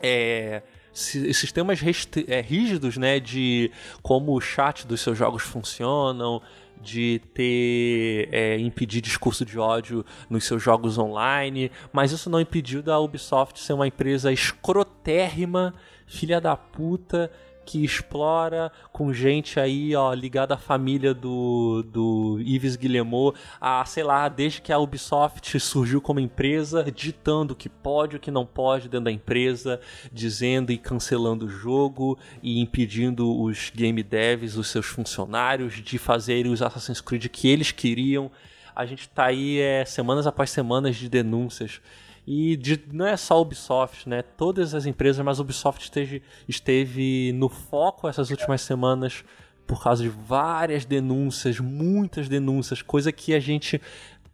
[0.01, 0.63] é,
[0.93, 1.79] sistemas
[2.27, 3.19] é, rígidos, né?
[3.19, 3.69] De
[4.01, 6.41] como o chat dos seus jogos funcionam,
[6.82, 12.82] de ter é, impedir discurso de ódio nos seus jogos online, mas isso não impediu
[12.82, 15.73] da Ubisoft ser uma empresa escrotérrima,
[16.05, 17.32] filha da puta,
[17.66, 24.03] que explora com gente aí, ó, ligada à família do, do Yves Guillemot, a, sei
[24.03, 28.45] lá, desde que a Ubisoft surgiu como empresa, ditando o que pode o que não
[28.45, 29.80] pode dentro da empresa,
[30.11, 36.51] dizendo e cancelando o jogo e impedindo os game devs, os seus funcionários, de fazerem
[36.51, 38.32] os Assassin's Creed que eles queriam.
[38.76, 41.82] A gente tá aí é, semanas após semanas de denúncias
[42.28, 44.21] e de, não é só a Ubisoft, né?
[44.21, 49.23] Todas as empresas, mas a Ubisoft esteve, esteve no foco essas últimas semanas
[49.67, 53.82] por causa de várias denúncias, muitas denúncias, coisa que a gente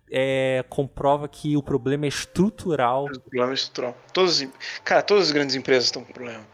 [0.10, 3.06] é, comprova que o problema é estrutural.
[3.06, 3.98] O problema é estrutural.
[4.14, 4.46] Todos,
[4.84, 6.46] cara, todas as grandes empresas estão com problema.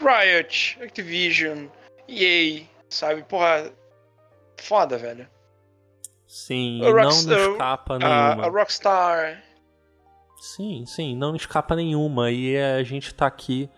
[0.00, 1.66] Riot, Activision,
[2.08, 3.22] EA, sabe?
[3.22, 3.72] Porra,
[4.56, 5.28] foda, velho.
[6.26, 8.16] Sim, não escapa nenhuma.
[8.16, 9.42] A, a Rockstar,
[10.46, 12.30] Sim, sim, não escapa nenhuma.
[12.30, 13.68] E a gente está aqui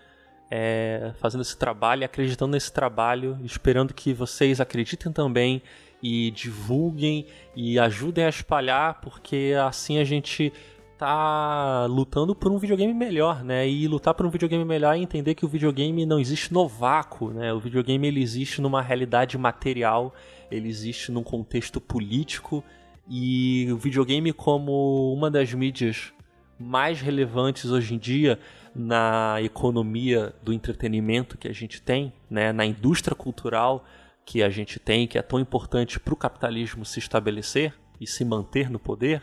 [0.51, 5.63] é, fazendo esse trabalho, acreditando nesse trabalho, esperando que vocês acreditem também
[6.03, 10.53] e divulguem e ajudem a espalhar, porque assim a gente
[10.99, 13.67] tá lutando por um videogame melhor, né?
[13.69, 17.31] E lutar por um videogame melhor é entender que o videogame não existe no vácuo,
[17.31, 17.53] né?
[17.53, 20.13] O videogame ele existe numa realidade material,
[20.51, 22.63] ele existe num contexto político
[23.09, 26.13] e o videogame como uma das mídias
[26.59, 28.39] mais relevantes hoje em dia
[28.75, 33.85] na economia do entretenimento que a gente tem, né, na indústria cultural
[34.25, 38.25] que a gente tem, que é tão importante para o capitalismo se estabelecer e se
[38.25, 39.23] manter no poder,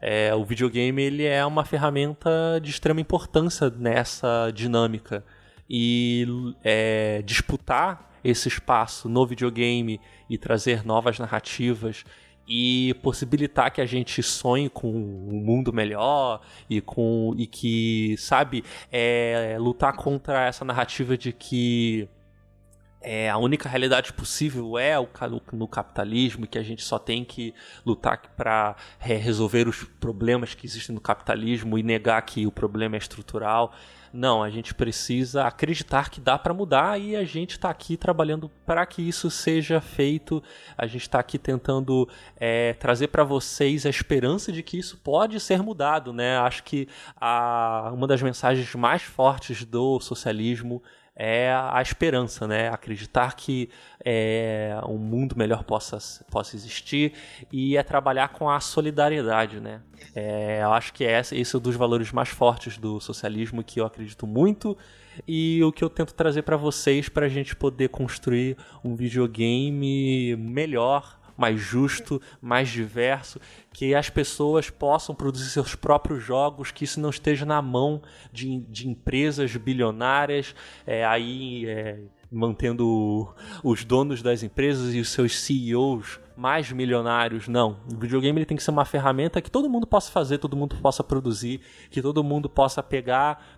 [0.00, 5.24] é, o videogame ele é uma ferramenta de extrema importância nessa dinâmica.
[5.68, 12.04] E é, disputar esse espaço no videogame e trazer novas narrativas
[12.48, 18.64] e possibilitar que a gente sonhe com um mundo melhor e com e que sabe
[18.90, 22.08] é, lutar contra essa narrativa de que
[23.00, 25.08] é, a única realidade possível é o,
[25.52, 30.66] no capitalismo que a gente só tem que lutar para é, resolver os problemas que
[30.66, 33.72] existem no capitalismo e negar que o problema é estrutural.
[34.12, 38.50] Não, a gente precisa acreditar que dá para mudar e a gente está aqui trabalhando
[38.64, 40.42] para que isso seja feito.
[40.76, 45.38] A gente está aqui tentando é, trazer para vocês a esperança de que isso pode
[45.40, 46.38] ser mudado, né?
[46.38, 46.88] Acho que
[47.20, 50.82] a, uma das mensagens mais fortes do socialismo
[51.20, 52.68] é a esperança, né?
[52.68, 53.68] Acreditar que
[54.04, 55.98] é, um mundo melhor possa,
[56.30, 57.12] possa existir
[57.52, 59.80] e é trabalhar com a solidariedade, né?
[60.14, 63.80] É, eu acho que é esse é um dos valores mais fortes do socialismo que
[63.80, 64.78] eu acredito muito
[65.26, 70.36] e o que eu tento trazer para vocês para a gente poder construir um videogame
[70.36, 73.40] melhor, mais justo, mais diverso,
[73.72, 78.58] que as pessoas possam produzir seus próprios jogos, que isso não esteja na mão de,
[78.62, 80.52] de empresas bilionárias,
[80.84, 83.32] é, aí é, mantendo
[83.62, 87.48] os donos das empresas e os seus CEOs mais milionários.
[87.48, 87.78] Não.
[87.92, 90.76] O videogame ele tem que ser uma ferramenta que todo mundo possa fazer, todo mundo
[90.76, 91.60] possa produzir,
[91.90, 93.57] que todo mundo possa pegar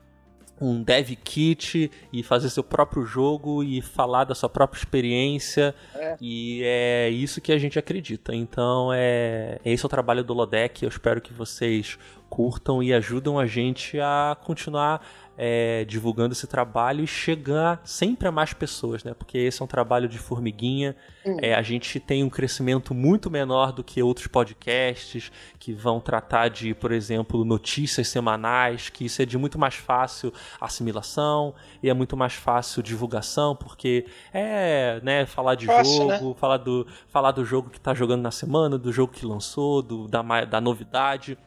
[0.60, 5.74] um dev kit e fazer seu próprio jogo e falar da sua própria experiência.
[5.94, 6.16] É.
[6.20, 8.34] E é isso que a gente acredita.
[8.34, 10.82] Então, é esse é o trabalho do Lodec.
[10.82, 11.98] Eu espero que vocês
[12.28, 15.04] curtam e ajudam a gente a continuar
[15.36, 19.14] é, divulgando esse trabalho e chegar sempre a mais pessoas, né?
[19.14, 20.94] Porque esse é um trabalho de formiguinha.
[21.24, 21.36] Hum.
[21.40, 26.48] É, a gente tem um crescimento muito menor do que outros podcasts que vão tratar
[26.48, 31.94] de, por exemplo, notícias semanais, que isso é de muito mais fácil assimilação e é
[31.94, 36.18] muito mais fácil divulgação, porque é, né, falar de Fácil, né?
[36.18, 36.36] jogo, né?
[36.38, 40.08] falar, do, falar do jogo que está jogando na semana, do jogo que lançou, do,
[40.08, 41.38] da, da novidade.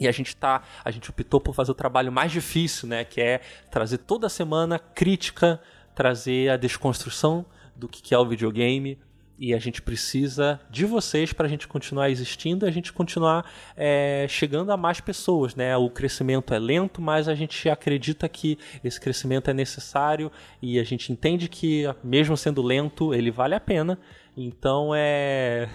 [0.00, 3.20] E a gente tá, a gente optou por fazer o trabalho mais difícil, né, que
[3.20, 5.60] é trazer toda semana crítica,
[5.94, 7.44] trazer a desconstrução
[7.76, 8.98] do que é o videogame.
[9.38, 14.26] E a gente precisa de vocês para a gente continuar existindo a gente continuar é,
[14.28, 15.56] chegando a mais pessoas.
[15.56, 15.76] Né?
[15.76, 20.30] O crescimento é lento, mas a gente acredita que esse crescimento é necessário
[20.60, 23.98] e a gente entende que, mesmo sendo lento, ele vale a pena.
[24.36, 25.68] Então é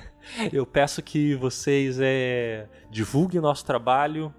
[0.51, 4.33] eu peço que vocês é, divulguem nosso trabalho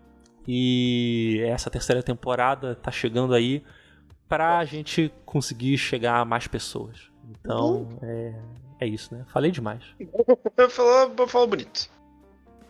[0.46, 3.62] e essa terceira temporada está chegando aí
[4.28, 7.10] para a gente conseguir chegar a mais pessoas.
[7.40, 7.98] Então uhum.
[8.02, 8.34] é,
[8.80, 9.24] é isso, né?
[9.28, 9.82] Falei demais.
[10.70, 11.90] falou, falou bonito.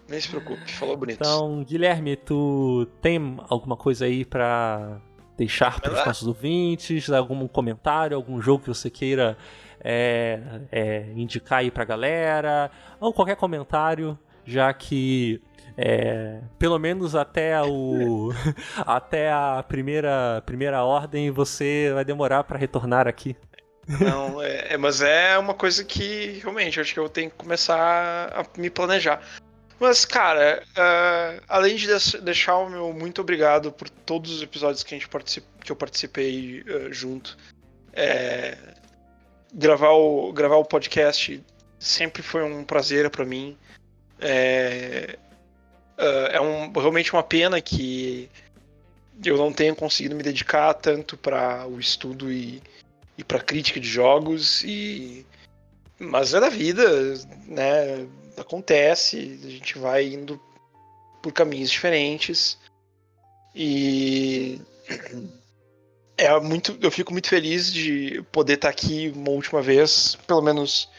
[0.09, 1.19] Nem se preocupe, falou bonito.
[1.21, 5.01] Então, Guilherme, tu tem alguma coisa aí para
[5.37, 7.11] deixar para os nossos ouvintes?
[7.11, 9.37] Algum comentário, algum jogo que você queira
[9.83, 12.71] é, é, indicar aí pra galera,
[13.01, 15.41] ou qualquer comentário, já que
[15.77, 18.31] é, pelo menos até o
[18.85, 23.37] até a primeira primeira ordem você vai demorar para retornar aqui.
[24.01, 28.29] Não, é, é, mas é uma coisa que realmente acho que eu tenho que começar
[28.35, 29.23] a me planejar.
[29.81, 31.87] Mas, cara, uh, além de
[32.21, 35.47] deixar o meu muito obrigado por todos os episódios que, a gente particip...
[35.65, 37.39] que eu participei uh, junto.
[37.93, 38.59] É,
[39.53, 41.43] gravar o, gravar o podcast
[41.79, 43.57] sempre foi um prazer para mim.
[44.21, 45.19] É,
[45.99, 48.29] uh, é um, realmente uma pena que
[49.25, 52.63] eu não tenha conseguido me dedicar tanto para o estudo e,
[53.17, 55.27] e para crítica de jogos e
[55.99, 57.15] mas é da vida,
[57.47, 58.07] né?
[58.37, 60.41] Acontece, a gente vai indo
[61.21, 62.57] por caminhos diferentes
[63.53, 64.61] e
[66.19, 70.91] é muito, eu fico muito feliz de poder estar aqui uma última vez, pelo menos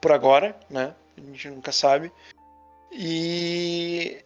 [0.00, 0.94] por agora, né?
[1.16, 2.12] A gente nunca sabe.
[2.92, 4.18] E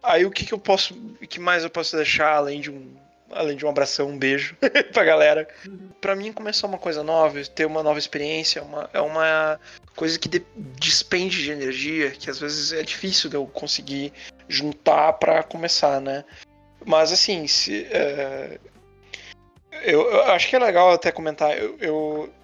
[0.00, 0.94] aí o que, que eu posso,
[1.28, 2.94] que mais eu posso deixar além de um,
[3.32, 4.56] além de um abração, um beijo
[4.94, 5.48] pra galera.
[6.00, 9.58] Para mim começar uma coisa nova, ter uma nova experiência, uma, é uma
[9.96, 10.44] coisa que de,
[10.78, 14.12] despende de energia, que às vezes é difícil de eu conseguir
[14.48, 16.24] juntar para começar, né?
[16.86, 18.60] Mas assim, se, é,
[19.84, 21.56] eu, eu, acho que é legal até comentar.
[21.56, 22.34] Eu, eu,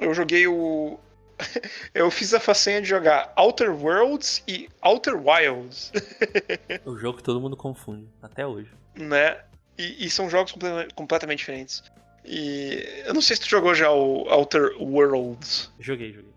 [0.00, 0.98] eu joguei o.
[1.94, 5.92] eu fiz a façanha de jogar Outer Worlds e Outer Wilds.
[6.84, 8.70] o jogo que todo mundo confunde, até hoje.
[8.94, 9.38] Né?
[9.76, 10.54] E, e são jogos
[10.94, 11.82] completamente diferentes.
[12.24, 15.70] E eu não sei se tu jogou já o Outer Worlds.
[15.80, 16.32] Joguei, joguei.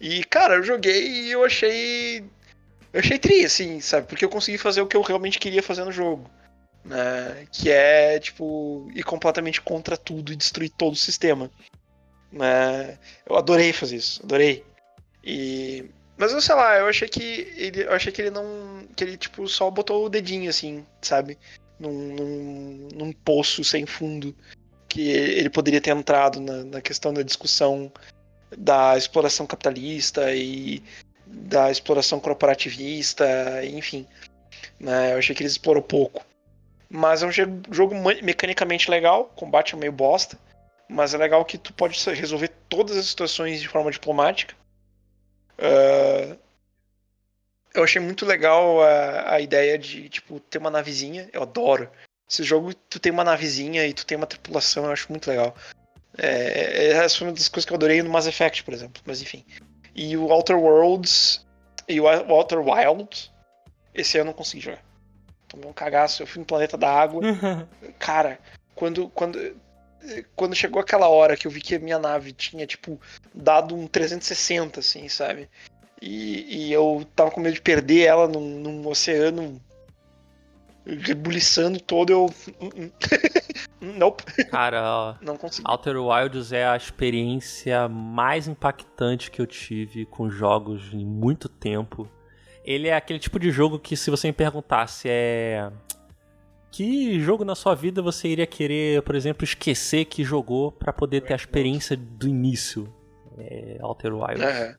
[0.00, 2.20] E, cara, eu joguei e eu achei.
[2.92, 4.06] Eu achei tri, assim, sabe?
[4.06, 6.28] Porque eu consegui fazer o que eu realmente queria fazer no jogo
[6.88, 7.46] né?
[7.52, 11.50] Que é, tipo, ir completamente contra tudo e destruir todo o sistema.
[12.32, 12.98] Né?
[13.26, 14.64] Eu adorei fazer isso, adorei.
[15.22, 15.84] E...
[16.16, 19.16] Mas eu sei lá, eu achei que ele, eu achei que ele não, que ele
[19.16, 21.38] tipo só botou o dedinho assim, sabe,
[21.78, 24.34] num, num, num poço sem fundo
[24.88, 27.92] que ele poderia ter entrado na, na questão da discussão
[28.56, 30.82] da exploração capitalista e
[31.26, 33.26] da exploração corporativista,
[33.64, 34.06] enfim.
[34.80, 35.12] Né?
[35.12, 36.24] Eu achei que ele explorou pouco.
[36.90, 37.32] Mas é um
[37.70, 40.38] jogo mecanicamente legal, combate é meio bosta,
[40.88, 44.54] mas é legal que tu pode resolver todas as situações de forma diplomática.
[45.58, 46.38] Uh,
[47.74, 51.90] eu achei muito legal a, a ideia de tipo ter uma navezinha, eu adoro.
[52.28, 55.54] Esse jogo tu tem uma navezinha e tu tem uma tripulação, eu acho muito legal.
[56.16, 59.02] É, é essa foi uma das coisas que eu adorei no Mass Effect, por exemplo,
[59.04, 59.44] mas enfim.
[59.94, 61.46] E o Outer Worlds
[61.86, 63.30] e o Outer Wilds,
[63.94, 64.87] esse ano eu não consegui jogar
[65.48, 66.22] tomei um cagaço.
[66.22, 67.22] Eu fui no planeta da água.
[67.98, 68.38] Cara,
[68.74, 69.38] quando, quando,
[70.36, 73.00] quando chegou aquela hora que eu vi que a minha nave tinha, tipo,
[73.34, 75.48] dado um 360, assim, sabe?
[76.00, 79.60] E, e eu tava com medo de perder ela num, num oceano
[80.88, 82.30] rebuliçando todo, eu.
[83.80, 84.24] nope.
[84.44, 85.68] Cara, ó, não consegui.
[85.68, 92.08] Outer Wilds é a experiência mais impactante que eu tive com jogos em muito tempo.
[92.64, 95.70] Ele é aquele tipo de jogo que, se você me perguntasse, é.
[96.70, 101.22] Que jogo na sua vida você iria querer, por exemplo, esquecer que jogou para poder
[101.22, 102.92] ter a experiência do início?
[103.38, 104.44] É Outer Wilds.
[104.44, 104.76] Aham.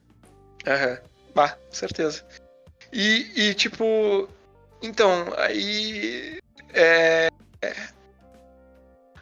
[0.66, 0.98] Aham.
[1.34, 2.24] Bah, certeza.
[2.92, 4.28] E, e, tipo.
[4.82, 6.38] Então, aí.
[6.72, 7.28] É.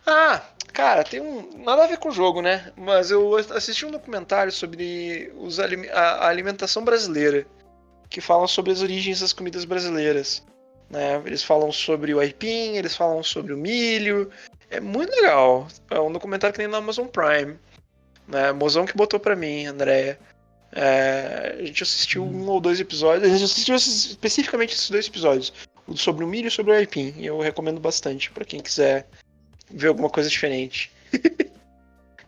[0.06, 0.42] Ah,
[0.72, 1.64] cara, tem um.
[1.64, 2.72] Nada a ver com o jogo, né?
[2.76, 7.46] Mas eu assisti um documentário sobre os, a alimentação brasileira.
[8.08, 10.42] Que fala sobre as origens das comidas brasileiras.
[10.90, 11.20] Né?
[11.26, 14.30] Eles falam sobre o aipim, eles falam sobre o milho.
[14.70, 15.68] É muito legal.
[15.90, 17.56] É um documentário que tem na Amazon Prime.
[18.26, 18.52] Né?
[18.52, 20.18] Mozão que botou pra mim, Andréia.
[20.72, 23.28] É, a gente assistiu um ou dois episódios.
[23.28, 25.52] A gente assistiu especificamente esses dois episódios.
[25.86, 27.14] O sobre o milho e sobre o aipim.
[27.16, 29.06] E eu recomendo bastante para quem quiser
[29.70, 30.90] ver alguma coisa diferente.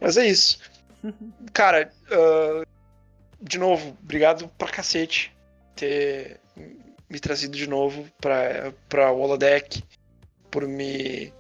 [0.00, 0.58] Mas é isso.
[1.52, 2.66] Cara, uh,
[3.40, 5.32] de novo, obrigado pra cacete
[5.80, 6.40] ter
[7.08, 9.82] me trazido de novo pra, pra Holodeck,
[10.50, 11.32] por me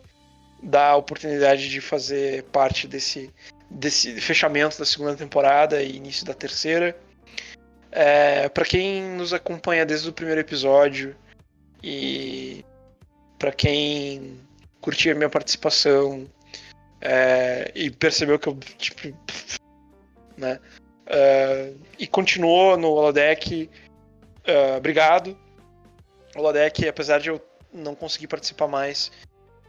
[0.62, 3.30] dar a oportunidade de fazer parte desse,
[3.70, 6.96] desse fechamento da segunda temporada e início da terceira.
[7.92, 11.14] É, para quem nos acompanha desde o primeiro episódio
[11.82, 12.64] e
[13.38, 14.40] para quem
[14.80, 16.26] curtiu a minha participação
[17.00, 19.16] é, e percebeu que eu tipo,
[20.36, 20.58] né,
[21.06, 23.68] uh, e continuou no holodeck,
[24.50, 25.36] uh, obrigado.
[26.36, 26.46] O
[26.88, 27.40] apesar de eu
[27.72, 29.10] não conseguir participar mais,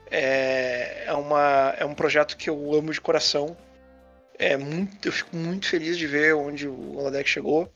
[0.10, 3.56] é, é, uma, é um projeto que eu amo de coração
[4.42, 7.72] é muito, eu fico muito feliz de ver onde o Holodeck chegou.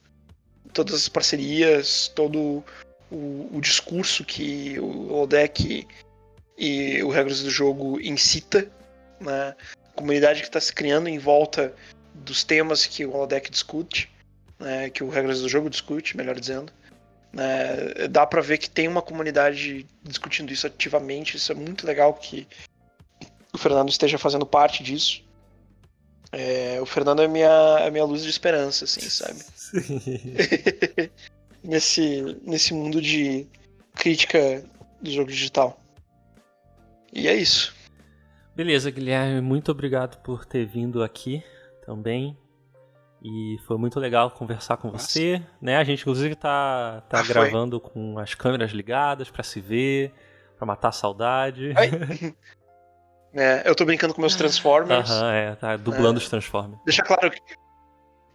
[0.74, 2.64] Todas as parcerias, todo
[3.12, 5.88] o, o discurso que o Holodeck
[6.58, 8.68] e o Regras do Jogo incita,
[9.20, 9.56] né?
[9.89, 11.74] A comunidade que está se criando em volta
[12.16, 14.12] dos temas que o Holodeck discute,
[14.60, 14.89] né?
[14.89, 16.74] que o Regras do Jogo discute, melhor dizendo.
[17.36, 18.08] Né?
[18.10, 22.48] Dá para ver que tem uma comunidade discutindo isso ativamente, isso é muito legal que
[23.54, 25.22] o Fernando esteja fazendo parte disso.
[26.32, 29.40] É, o Fernando é minha, é minha luz de esperança, assim, sabe?
[31.62, 33.46] nesse, nesse mundo de
[33.94, 34.64] crítica
[35.02, 35.78] do jogo digital.
[37.14, 37.76] E é isso.
[38.56, 41.44] Beleza, Guilherme, muito obrigado por ter vindo aqui
[41.86, 42.38] também.
[43.28, 45.07] E foi muito legal conversar com Nossa.
[45.07, 45.78] você, né?
[45.78, 47.89] A gente inclusive tá, tá ah, gravando foi.
[47.89, 50.13] com as câmeras ligadas para se ver,
[50.55, 51.73] para matar a saudade.
[53.38, 55.11] É, eu tô brincando com meus Transformers.
[55.11, 56.80] Aham, é, tá dublando é, os Transformers.
[56.86, 57.41] Deixa claro que.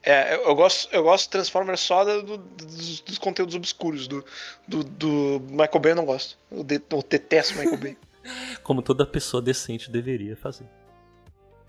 [0.03, 4.07] É, eu gosto, eu gosto de Transformers só do, dos, dos, conteúdos obscuros.
[4.07, 4.23] Do,
[4.69, 6.37] do, do, Michael Bay eu não gosto.
[6.51, 7.99] Eu, de, eu detesto Michael Bay.
[8.63, 10.69] Como toda pessoa decente deveria fazer.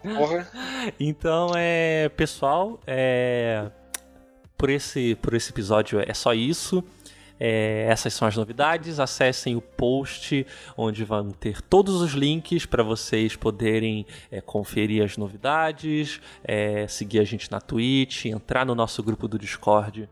[0.01, 0.47] Porra.
[0.99, 3.69] Então, é, pessoal, é,
[4.57, 6.83] por, esse, por esse episódio é só isso.
[7.43, 8.99] É, essas são as novidades.
[8.99, 10.45] Acessem o post
[10.77, 17.19] onde vão ter todos os links para vocês poderem é, conferir as novidades, é, seguir
[17.19, 20.07] a gente na Twitch, entrar no nosso grupo do Discord.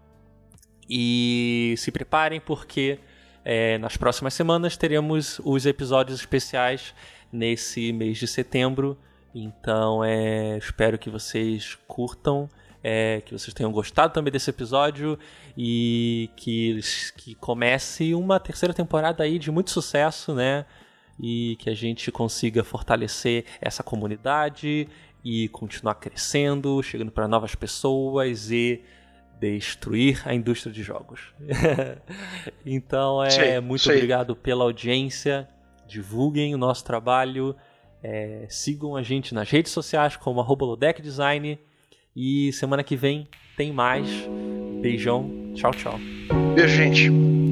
[0.89, 2.97] E se preparem porque
[3.45, 6.95] é, nas próximas semanas teremos os episódios especiais
[7.31, 8.97] nesse mês de setembro.
[9.33, 12.49] Então é, espero que vocês curtam
[12.83, 15.17] é, que vocês tenham gostado também desse episódio
[15.57, 16.79] e que,
[17.17, 20.65] que comece uma terceira temporada aí de muito sucesso, né?
[21.19, 24.87] E que a gente consiga fortalecer essa comunidade
[25.23, 28.81] e continuar crescendo, chegando para novas pessoas e
[29.37, 31.33] destruir a indústria de jogos.
[32.65, 33.91] então é sim, muito sim.
[33.91, 35.47] obrigado pela audiência,
[35.85, 37.53] divulguem o nosso trabalho,
[38.03, 40.41] é, sigam a gente nas redes sociais como
[41.01, 41.59] Design
[42.15, 43.27] e semana que vem
[43.57, 44.07] tem mais.
[44.81, 45.29] Beijão.
[45.55, 45.99] Tchau, tchau.
[46.55, 47.48] Beijo, gente.